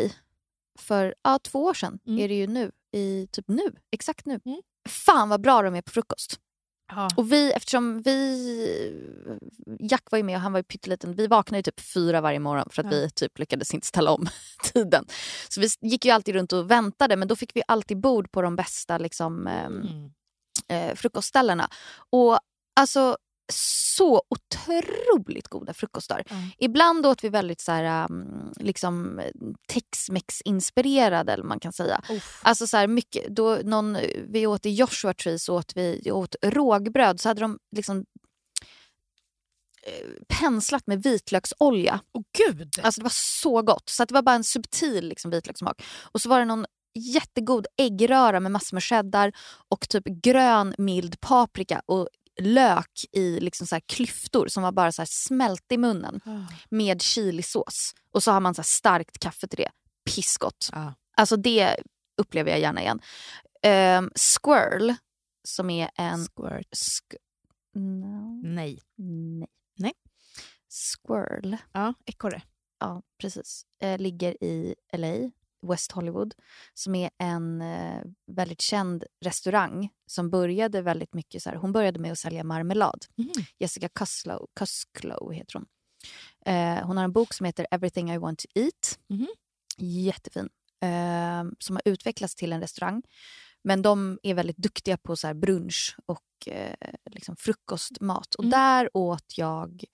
för 0.78 1.14
ja, 1.22 1.38
två 1.38 1.64
år 1.64 1.74
sedan. 1.74 1.98
Mm. 2.06 2.20
Är 2.20 2.28
det 2.28 2.34
ju 2.34 2.46
nu. 2.46 2.70
I, 2.92 3.26
typ 3.32 3.48
nu. 3.48 3.74
Exakt 3.92 4.26
nu. 4.26 4.40
Mm. 4.44 4.60
Fan 4.88 5.28
vad 5.28 5.40
bra 5.40 5.62
de 5.62 5.74
är 5.74 5.82
på 5.82 5.90
frukost. 5.90 6.40
Ja. 6.90 7.08
Och 7.16 7.32
vi, 7.32 7.52
eftersom 7.52 8.02
vi... 8.02 9.06
Jack 9.80 10.10
var 10.10 10.16
ju 10.16 10.22
med 10.22 10.36
och 10.36 10.40
han 10.42 10.52
var 10.52 10.58
ju 10.58 10.62
pytteliten. 10.64 11.14
Vi 11.14 11.26
vaknade 11.26 11.58
ju 11.58 11.62
typ 11.62 11.80
fyra 11.80 12.20
varje 12.20 12.38
morgon 12.38 12.68
för 12.70 12.82
att 12.82 12.86
Ja. 12.92 12.98
vi 12.98 13.10
typ 13.10 13.38
lyckades 13.38 13.74
inte 13.74 13.86
ställa 13.86 14.10
om 14.12 14.26
tiden. 14.72 15.06
Så 15.48 15.60
vi 15.60 15.68
gick 15.80 16.04
ju 16.04 16.10
alltid 16.10 16.34
runt 16.34 16.52
och 16.52 16.70
väntade 16.70 17.16
men 17.16 17.28
då 17.28 17.36
fick 17.36 17.56
vi 17.56 17.62
alltid 17.68 18.00
bord 18.00 18.32
på 18.32 18.42
de 18.42 18.56
bästa 18.56 18.98
liksom, 18.98 19.46
ehm, 19.46 19.82
Mm. 19.82 20.10
eh, 20.90 20.94
frukostställena. 20.96 21.68
Och 22.10 22.38
alltså 22.80 23.16
så 23.52 24.22
otroligt 24.28 25.48
goda 25.48 25.74
frukostar. 25.74 26.22
Ja. 26.30 26.36
Ibland 26.58 27.06
åt 27.06 27.24
vi 27.24 27.28
väldigt 27.28 27.60
så 27.60 27.72
här, 27.72 28.08
um, 28.10 28.52
liksom 28.56 29.20
Tex-Mex-inspirerade 29.72 31.32
eller 31.32 31.44
man 31.44 31.60
kan 31.60 31.72
säga. 31.72 32.02
Uff. 32.10 32.40
Alltså 32.44 32.66
så 32.66 32.76
här 32.76 32.86
mycket, 32.86 33.28
då 33.28 33.58
någon, 33.64 33.98
vi 34.28 34.46
åt 34.46 34.66
i 34.66 34.70
Joshua 34.70 35.14
Tree 35.14 35.38
så 35.38 35.56
åt 35.56 35.76
vi 35.76 36.12
åt 36.12 36.36
rågbröd 36.42 37.20
så 37.20 37.28
hade 37.28 37.40
de 37.40 37.58
liksom 37.76 38.04
eh, 39.86 40.38
penslat 40.40 40.86
med 40.86 41.02
vitlöksolja. 41.02 42.00
Åh 42.12 42.22
gud! 42.38 42.70
Alltså 42.82 43.00
det 43.00 43.04
var 43.04 43.12
så 43.14 43.62
gott. 43.62 43.88
Så 43.88 44.02
att 44.02 44.08
det 44.08 44.14
var 44.14 44.22
bara 44.22 44.36
en 44.36 44.44
subtil 44.44 45.08
liksom, 45.08 45.30
vitlökssmak. 45.30 45.82
Och 46.12 46.20
så 46.20 46.28
var 46.28 46.38
det 46.38 46.44
någon 46.44 46.66
jättegod 46.94 47.66
äggröra 47.76 48.40
med 48.40 48.52
massor 48.52 48.76
med 48.76 48.82
cheddar 48.82 49.32
och 49.68 49.88
typ 49.88 50.04
grön 50.04 50.74
mild 50.78 51.20
paprika 51.20 51.82
och 51.86 52.08
lök 52.40 52.90
i 53.12 53.40
liksom 53.40 53.66
så 53.66 53.74
här 53.74 53.82
klyftor 53.86 54.48
som 54.48 54.62
var 54.62 54.72
bara 54.72 54.92
så 54.92 55.02
här 55.02 55.06
smält 55.10 55.72
i 55.72 55.76
munnen 55.78 56.20
Ah. 56.24 56.54
med 56.70 57.02
chilisås. 57.02 57.94
Och 58.12 58.22
så 58.22 58.32
har 58.32 58.40
man 58.40 58.54
så 58.54 58.60
här 58.60 58.64
starkt 58.66 59.18
kaffe 59.18 59.46
till 59.48 59.56
det. 59.58 59.70
Pissgott. 60.14 60.68
Ja. 60.72 60.94
Alltså 61.16 61.36
det 61.36 61.76
upplever 62.16 62.50
jag 62.50 62.60
gärna 62.60 62.80
igen. 62.82 63.00
Um, 63.98 64.10
squirrel, 64.14 64.94
som 65.48 65.70
är 65.70 65.90
en... 65.94 66.24
Squirt. 66.24 66.68
Sk- 66.76 67.16
no, 67.74 68.40
Nej. 68.44 68.78
nej. 68.96 69.48
Nej. 69.76 69.92
Squirrel, 70.68 71.56
Ja, 71.72 71.94
ekorre. 72.06 72.42
ja 72.80 73.02
precis, 73.20 73.62
eh, 73.82 73.98
ligger 73.98 74.44
i 74.44 74.74
LA, 74.92 75.30
West 75.62 75.92
Hollywood, 75.92 76.34
som 76.74 76.94
är 76.94 77.10
en 77.18 77.62
eh, 77.62 78.02
väldigt 78.26 78.60
känd 78.60 79.04
restaurang 79.24 79.88
som 80.06 80.30
började 80.30 80.82
väldigt 80.82 81.14
mycket 81.14 81.42
så 81.42 81.50
här, 81.50 81.56
hon 81.56 81.72
började 81.72 81.98
med 81.98 82.12
att 82.12 82.18
sälja 82.18 82.44
marmelad. 82.44 83.04
Mhm. 83.16 83.30
Jessica 83.58 83.88
Cuslow, 83.88 84.46
Cusclow 84.58 85.32
heter 85.32 85.54
hon. 85.54 85.66
Eh, 86.46 86.86
hon 86.86 86.96
har 86.96 87.04
en 87.04 87.12
bok 87.12 87.34
som 87.34 87.46
heter 87.46 87.66
Everything 87.70 88.10
I 88.12 88.18
want 88.18 88.38
to 88.38 88.46
eat. 88.54 88.98
Mhm. 89.08 89.26
Jättefin. 89.78 90.48
eh, 90.82 91.44
som 91.58 91.76
har 91.76 91.82
utvecklats 91.84 92.34
till 92.34 92.52
en 92.52 92.60
restaurang. 92.60 93.02
Men 93.64 93.82
de 93.82 94.18
är 94.22 94.34
väldigt 94.34 94.56
duktiga 94.56 94.96
på 94.96 95.16
så 95.16 95.34
brunch 95.34 95.96
och 96.06 96.48
eh, 96.48 96.74
liksom 97.10 97.36
frukostmat. 97.36 98.34
Och 98.34 98.44
Mm. 98.44 98.50
där 98.50 98.90
åt 98.96 99.38
jag 99.38 99.84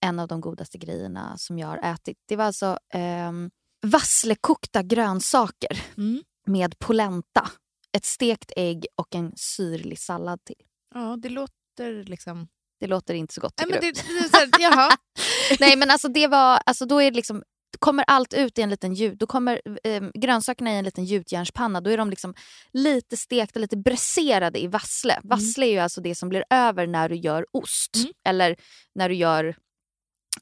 en 0.00 0.18
av 0.18 0.28
de 0.28 0.40
godaste 0.40 0.78
grejerna 0.78 1.38
som 1.38 1.58
jag 1.58 1.68
har 1.68 1.78
ätit. 1.78 2.18
Det 2.26 2.36
var 2.36 2.44
alltså 2.44 2.78
eh, 2.94 3.32
vasslekokta 3.82 4.82
grönsaker 4.82 5.82
Mm. 5.96 6.22
med 6.46 6.78
polenta. 6.78 7.50
Ett 7.96 8.04
stekt 8.04 8.52
ägg 8.56 8.86
och 8.96 9.14
en 9.14 9.32
syrlig 9.36 9.98
sallad 9.98 10.44
till. 10.44 10.56
Ja, 10.94 11.16
det 11.18 11.28
låter 11.28 12.04
liksom... 12.04 12.48
Det 12.80 12.86
låter 12.86 13.14
inte 13.14 13.34
så 13.34 13.40
gott 13.40 13.54
Nej, 13.58 13.66
men 13.70 13.80
det, 13.80 13.92
det, 13.92 14.36
här, 14.36 14.50
jaha. 14.60 14.90
Nej 15.60 15.76
men 15.76 15.90
alltså 15.90 16.08
det 16.08 16.26
var, 16.26 16.62
alltså 16.66 16.86
då 16.86 17.02
är 17.02 17.10
det 17.10 17.16
liksom 17.16 17.42
kommer 17.78 18.04
allt 18.06 18.34
ut 18.34 18.58
i 18.58 18.62
en 18.62 18.70
liten 18.70 18.94
ljud, 18.94 19.18
då 19.18 19.26
kommer 19.26 19.60
eh, 19.84 20.02
grönsakerna 20.14 20.72
i 20.72 20.76
en 20.76 20.84
liten 20.84 21.04
gjutjärnspanna, 21.04 21.80
då 21.80 21.90
är 21.90 21.96
de 21.96 22.10
liksom 22.10 22.34
lite 22.72 23.16
stekta, 23.16 23.60
lite 23.60 23.76
bräserade 23.76 24.62
i 24.62 24.66
vassle. 24.66 25.20
Vassle 25.22 25.66
är 25.66 25.70
ju 25.70 25.78
alltså 25.78 26.00
det 26.00 26.14
som 26.14 26.28
blir 26.28 26.44
över 26.50 26.86
när 26.86 27.08
du 27.08 27.16
gör 27.16 27.46
ost. 27.52 27.96
Mm. 27.96 28.12
Eller 28.24 28.56
när 28.94 29.08
du 29.08 29.14
gör, 29.14 29.56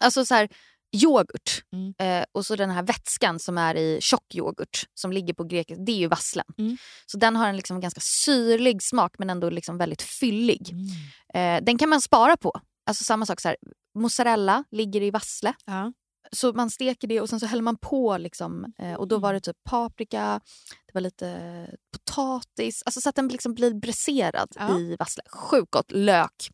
alltså 0.01 0.25
så 0.25 0.35
här 0.35 0.49
yoghurt. 0.97 1.63
Mm. 1.73 1.95
Eh, 1.99 2.25
och 2.33 2.47
så 2.47 2.57
den 2.57 2.71
här 2.71 2.83
vätskan 2.83 3.39
som 3.39 3.59
är 3.59 3.75
i 3.75 3.99
tjock 4.01 4.35
yoghurt 4.35 4.85
som 4.95 5.13
ligger 5.13 5.35
på 5.35 5.45
grekiska, 5.45 5.83
det 5.83 5.93
är 5.93 5.97
ju 5.97 6.09
vasslen. 6.09 6.47
Mm. 6.59 6.77
Så 7.07 7.19
den 7.19 7.37
har 7.37 7.49
en 7.49 7.57
liksom 7.57 7.81
ganska 7.81 8.01
syrlig 8.01 8.83
smak 8.83 9.15
men 9.19 9.31
ändå 9.31 9.51
liksom 9.51 9.79
väldigt 9.79 10.03
fyllig. 10.03 10.71
Mm. 10.73 11.59
Eh, 11.61 11.65
den 11.65 11.79
kan 11.79 11.89
man 11.89 12.01
spara 12.01 12.37
på. 12.37 12.61
Alltså 12.87 13.05
samma 13.05 13.27
sak, 13.27 13.41
så 13.41 13.49
här, 13.49 13.57
mozzarella 13.99 14.65
ligger 14.71 15.03
i 15.03 15.11
vassle. 15.11 15.55
Ja. 15.67 15.93
Så 16.33 16.53
man 16.53 16.71
steker 16.71 17.09
det 17.09 17.21
och 17.21 17.29
sen 17.29 17.41
så 17.41 17.47
häller 17.47 17.63
man 17.63 17.77
på. 17.77 18.19
Liksom, 18.19 18.73
eh, 18.79 18.95
och 18.95 19.09
Då 19.09 19.19
var 19.19 19.33
det 19.33 19.41
typ 19.41 19.57
paprika, 19.65 20.41
det 20.87 20.95
var 20.95 21.01
lite 21.01 21.67
potatis. 21.93 22.83
Alltså 22.87 23.01
så 23.01 23.09
att 23.09 23.17
den 23.17 23.29
liksom 23.29 23.55
blir 23.55 23.75
bräserad 23.75 24.49
Ja. 24.55 24.79
i 24.79 24.97
vassle. 24.99 25.23
Sjukt 25.33 25.71
gott. 25.71 25.91
Lök, 25.93 26.51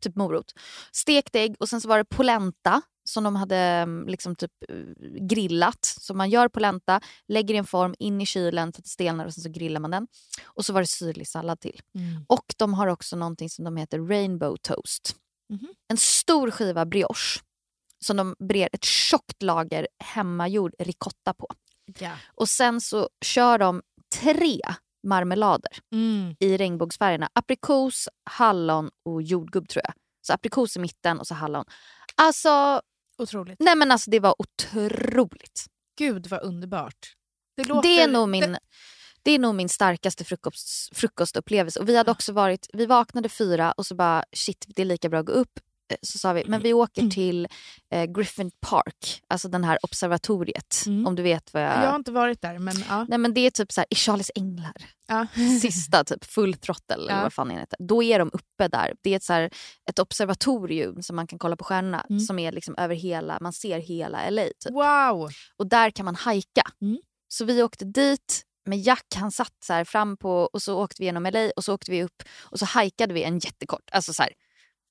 typ 0.00 0.16
morot. 0.16 0.52
Stekt 0.92 1.36
ägg 1.36 1.56
och 1.58 1.68
sen 1.68 1.80
så 1.80 1.88
var 1.88 1.98
det 1.98 2.04
polenta 2.04 2.82
som 3.04 3.24
de 3.24 3.36
hade 3.36 3.56
mm, 3.56 4.08
liksom 4.08 4.36
typ 4.36 4.50
eh, 4.68 4.76
grillat. 5.20 5.84
Så 6.00 6.14
man 6.14 6.30
gör 6.30 6.48
polenta, 6.48 7.00
lägger 7.28 7.54
i 7.54 7.58
en 7.58 7.66
form 7.66 7.94
in 7.98 8.20
i 8.20 8.26
kylen 8.26 8.72
så 8.72 8.78
att 8.78 8.84
det 8.84 8.90
stelnar 8.90 9.26
och 9.26 9.34
sen 9.34 9.42
så 9.42 9.48
grillar 9.50 9.80
man 9.80 9.90
den. 9.90 10.06
Och 10.46 10.64
så 10.64 10.72
var 10.72 10.80
det 10.80 10.86
syrlig 10.86 11.28
sallad 11.28 11.60
till. 11.60 11.80
Mm. 11.98 12.24
Och 12.28 12.54
de 12.56 12.74
har 12.74 12.86
också 12.86 13.16
någonting 13.16 13.50
som 13.50 13.64
de 13.64 13.76
heter 13.76 13.98
rainbow 13.98 14.56
toast. 14.56 15.16
Mhm. 15.48 15.68
En 15.88 15.96
stor 15.96 16.50
skiva 16.50 16.84
brioche 16.86 17.40
som 18.04 18.16
de 18.16 18.34
brer 18.38 18.68
ett 18.72 18.84
tjockt 18.84 19.42
lager 19.42 19.88
hemmagjord 20.04 20.74
ricotta 20.78 21.34
på. 21.34 21.46
Ja. 21.98 22.12
Och 22.34 22.48
sen 22.48 22.80
så 22.80 23.08
kör 23.24 23.58
de 23.58 23.82
tre 24.20 24.60
marmelader 25.06 25.72
Mm. 25.92 26.36
i 26.40 26.56
regnbågsfärgerna. 26.56 27.28
Aprikos, 27.32 28.08
hallon 28.30 28.90
och 29.04 29.22
jordgubb 29.22 29.68
tror 29.68 29.82
jag. 29.84 29.94
Så 30.26 30.32
aprikos 30.32 30.76
i 30.76 30.80
mitten 30.80 31.18
och 31.20 31.26
så 31.26 31.34
hallon. 31.34 31.64
Alltså, 32.14 32.80
Otroligt. 33.22 33.56
nej 33.60 33.76
men 33.76 33.90
alltså 33.90 34.10
det 34.10 34.20
var 34.20 34.34
otroligt. 34.38 35.66
Gud 35.98 36.26
vad 36.26 36.42
underbart. 36.42 37.14
Det, 37.56 37.62
Det 37.82 38.00
är 38.00 38.08
nog 38.08 38.28
min, 38.28 38.56
det 39.22 39.30
är 39.30 39.38
nog 39.38 39.54
min 39.54 39.68
starkaste 39.68 40.24
frukost, 40.24 40.96
frukostupplevelse. 40.96 41.80
Och 41.80 41.88
vi 41.88 41.96
hade 41.96 42.10
också 42.10 42.32
varit, 42.32 42.66
vi 42.72 42.86
vaknade 42.86 43.28
fyra 43.28 43.72
och 43.72 43.86
så 43.86 43.94
bara 43.94 44.24
shit 44.32 44.64
det 44.68 44.82
är 44.82 44.86
lika 44.86 45.08
bra 45.08 45.20
att 45.20 45.26
gå 45.26 45.32
upp. 45.32 45.60
Eh, 45.90 45.96
Så 46.02 46.18
sa 46.18 46.32
vi, 46.32 46.44
men 46.46 46.62
vi 46.62 46.72
åker 46.72 47.00
Mm. 47.02 47.10
till 47.10 47.48
eh, 47.94 48.04
Griffin 48.04 48.50
Park, 48.60 49.22
alltså 49.28 49.48
den 49.48 49.64
här 49.64 49.78
observatoriet. 49.82 50.82
Mm. 50.86 51.06
Om 51.06 51.14
du 51.16 51.22
vet 51.22 51.54
vad 51.54 51.62
jag... 51.62 51.70
Jag 51.70 51.88
har 51.88 51.96
inte 51.96 52.12
varit 52.12 52.42
där, 52.42 52.58
men 52.58 52.74
ja. 52.88 53.06
Nej 53.08 53.18
men 53.18 53.34
det 53.34 53.40
är 53.40 53.50
typ 53.50 53.72
så 53.72 53.80
här, 53.80 53.86
i 53.90 53.94
Charlies 53.94 54.30
änglar, 54.34 54.72
ja. 55.08 55.26
sista 55.60 56.04
typ 56.04 56.24
full 56.24 56.54
throttle 56.54 56.94
eller 56.94 57.12
Ja. 57.16 57.22
vad 57.22 57.32
fan 57.32 57.48
det 57.48 57.54
heter. 57.54 57.76
Då 57.80 58.02
är 58.02 58.18
de 58.18 58.30
uppe 58.32 58.68
där. 58.68 58.94
Det 59.02 59.10
är 59.12 59.16
ett, 59.16 59.24
så 59.24 59.32
här, 59.32 59.50
ett 59.90 59.98
observatorium 59.98 61.02
som 61.02 61.16
man 61.16 61.26
kan 61.26 61.38
kolla 61.38 61.56
på 61.56 61.64
stjärnorna 61.64 62.06
Mm. 62.10 62.20
som 62.20 62.38
är 62.38 62.52
liksom 62.52 62.74
över 62.78 62.94
hela, 62.94 63.38
man 63.40 63.52
ser 63.52 63.78
hela 63.78 64.30
LA 64.30 64.42
typ. 64.44 64.72
Wow! 64.72 65.30
Och 65.56 65.66
där 65.68 65.90
kan 65.90 66.04
man 66.04 66.14
hajka. 66.14 66.62
Mm. 66.82 66.98
Så 67.28 67.44
vi 67.44 67.62
åkte 67.62 67.84
dit 67.84 68.42
med 68.66 68.78
Jack, 68.78 69.06
han 69.16 69.32
satt 69.32 69.52
så 69.66 69.84
fram 69.84 70.16
på 70.16 70.30
och 70.52 70.62
så 70.62 70.78
åkte 70.82 70.96
vi 71.02 71.04
genom 71.04 71.22
LA 71.32 71.50
och 71.56 71.64
så 71.64 71.74
åkte 71.74 71.90
vi 71.90 72.02
upp 72.04 72.22
och 72.40 72.58
så 72.58 72.64
hajkade 72.64 73.14
vi 73.14 73.22
en 73.22 73.38
jättekort, 73.38 73.90
alltså 73.92 74.12
så 74.12 74.22
här, 74.22 74.32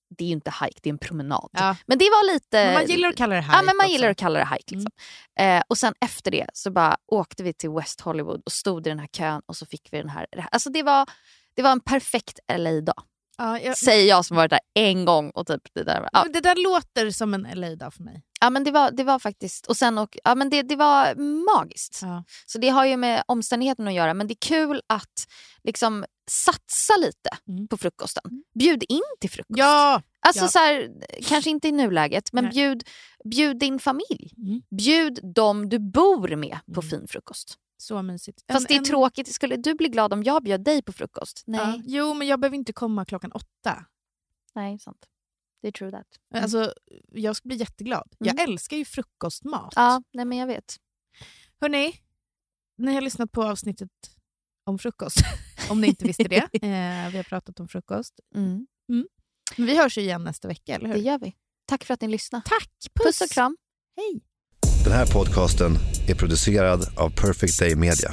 det 0.10 0.24
är 0.24 0.28
ju 0.28 0.34
inte 0.34 0.54
hike, 0.62 0.80
det 0.84 0.90
är 0.90 0.94
en 0.94 0.98
promenad. 0.98 1.50
Ja. 1.54 1.76
Men 1.86 1.98
det 1.98 2.06
var 2.06 2.34
lite... 2.34 2.66
Men 2.66 2.74
man 2.74 2.86
gillar 2.86 3.10
att 3.10 3.16
kalla 3.16 3.36
det 3.36 3.42
här 3.42 3.54
Ja, 3.54 3.62
men 3.62 3.78
man 3.78 3.86
också. 3.86 3.92
gillar 3.94 4.10
att 4.10 4.18
kalla 4.18 4.40
det 4.40 4.46
hike. 4.46 4.76
Liksom. 4.76 4.92
Eh, 5.40 5.62
och 5.68 5.78
sen 5.78 5.94
efter 6.02 6.32
det 6.32 6.48
så 6.54 6.72
bara 6.72 6.98
åkte 7.08 7.44
vi 7.44 7.54
till 7.54 7.70
West 7.70 8.02
Hollywood 8.02 8.42
och 8.46 8.52
stod 8.52 8.88
i 8.88 8.90
den 8.90 9.00
här 9.00 9.08
kön 9.08 9.42
och 9.46 9.56
så 9.56 9.66
fick 9.66 9.88
vi 9.92 9.98
den 9.98 10.10
här... 10.10 10.28
det 10.32 10.42
här- 10.42 10.50
Alltså 10.52 10.70
det 10.70 10.84
var, 10.84 11.10
det 11.56 11.62
var 11.62 11.72
en 11.72 11.80
perfekt 11.80 12.40
LA-dag. 12.58 13.04
Ja, 13.38 13.60
jag, 13.60 13.78
Säger 13.78 14.10
jag 14.10 14.26
som 14.26 14.38
varit 14.38 14.50
där 14.52 14.60
en 14.74 15.06
gång. 15.06 15.30
och 15.30 15.48
typ 15.48 15.62
det 15.74 15.84
där. 15.84 16.10
Ja, 16.14 16.26
Det 16.34 16.42
där 16.42 16.56
låter 16.64 17.12
som 17.12 17.34
en 17.34 17.48
LA-dag 17.54 17.94
för 17.94 18.04
mig. 18.04 18.24
Ja 18.40 18.50
men 18.50 18.64
det 18.64 18.72
var, 18.72 18.92
det 18.92 19.04
var 19.04 19.20
faktiskt... 19.20 19.68
Och 19.68 19.78
sen 19.78 19.98
och, 19.98 20.18
ja, 20.24 20.36
men 20.36 20.50
det, 20.50 20.62
det 20.62 20.76
var 20.76 21.16
magiskt. 21.56 22.00
Ja. 22.02 22.24
Så 22.46 22.58
det 22.60 22.70
har 22.70 22.86
ju 22.86 22.98
med 22.98 23.24
omständigheten 23.28 23.88
att 23.88 23.94
göra. 23.94 24.14
Men 24.14 24.28
det 24.28 24.34
är 24.34 24.48
kul 24.48 24.82
att 24.88 25.28
liksom 25.64 26.06
satsa 26.32 26.94
lite 26.98 27.30
Mm. 27.48 27.68
på 27.68 27.78
frukosten. 27.78 28.44
Bjud 28.60 28.84
in 28.90 29.02
till 29.20 29.30
frukost. 29.30 29.58
Ja! 29.60 30.02
Alltså 30.20 30.44
ja. 30.44 30.48
så 30.48 30.60
här, 30.60 30.90
kanske 31.24 31.50
inte 31.50 31.68
i 31.68 31.72
nuläget, 31.72 32.34
men 32.34 32.44
Nej. 32.44 32.54
bjud, 32.54 32.84
bjud 33.26 33.60
din 33.60 33.80
familj. 33.80 34.34
Mm. 34.38 34.62
Bjud 34.78 35.20
dem 35.36 35.70
du 35.70 35.80
bor 35.80 36.36
med 36.36 36.60
på 36.74 36.82
Mm. 36.82 36.90
fin 36.90 37.08
frukost. 37.08 37.56
Så 37.78 38.02
mysigt. 38.02 38.44
Fast 38.52 38.60
En- 38.62 38.66
det 38.68 38.74
är 38.74 38.78
en- 38.78 38.84
tråkigt. 38.86 39.34
Skulle 39.34 39.56
du 39.56 39.74
bli 39.74 39.90
glad 39.90 40.14
om 40.14 40.24
jag 40.24 40.44
bjöd 40.44 40.64
dig 40.64 40.82
på 40.82 40.94
frukost? 40.94 41.44
Nej, 41.48 41.60
Ja. 41.62 41.82
Jo, 41.86 42.14
men 42.14 42.28
jag 42.28 42.40
behöver 42.40 42.58
inte 42.58 42.74
komma 42.74 43.06
klockan 43.06 43.32
åtta. 43.32 43.86
nej 44.56 44.80
sant. 44.80 45.06
Det 45.62 45.68
är 45.68 45.72
true 45.72 45.92
that. 45.92 46.08
Mm. 46.34 46.44
Alltså, 46.44 46.74
jag 47.12 47.36
ska 47.36 47.48
bli 47.48 47.58
jätteglad. 47.58 48.10
Jag 48.18 48.40
Mm. 48.40 48.52
älskar 48.52 48.78
ju 48.78 48.86
frukostmat. 48.86 49.74
Ja, 49.76 50.04
nej 50.14 50.26
men 50.26 50.38
jag 50.38 50.48
vet. 50.48 50.76
Hörni, 51.62 51.94
ni 52.78 52.94
har 52.94 53.02
lyssnat 53.02 53.32
på 53.32 53.44
avsnittet 53.44 53.90
om 54.66 54.80
frukost. 54.80 55.18
om 55.70 55.82
ni 55.82 55.88
inte 55.88 56.06
visste 56.06 56.24
det. 56.24 56.38
Eh, 56.54 57.12
vi 57.12 57.18
har 57.18 57.24
pratat 57.24 57.60
om 57.60 57.68
frukost. 57.68 58.20
Mm. 58.36 58.68
Men 59.58 59.68
vi 59.68 59.78
hörs 59.78 59.98
ju 59.98 60.02
igen 60.02 60.24
nästa 60.24 60.48
vecka, 60.48 60.76
eller 60.76 60.88
hur? 60.88 60.94
Det 60.94 61.00
gör 61.02 61.20
vi. 61.20 61.36
Tack 61.66 61.84
för 61.84 61.94
att 61.94 62.02
ni 62.02 62.08
lyssnade. 62.08 62.44
Tack! 62.48 62.70
Puss 63.04 63.22
och 63.22 63.30
kram. 63.30 63.58
Hej! 63.98 64.22
Den 64.84 64.94
här 64.94 65.06
podcasten 65.14 65.72
är 66.10 66.16
producerad 66.16 66.82
av 66.98 67.10
Perfect 67.10 67.60
Day 67.60 67.76
Media. 67.76 68.12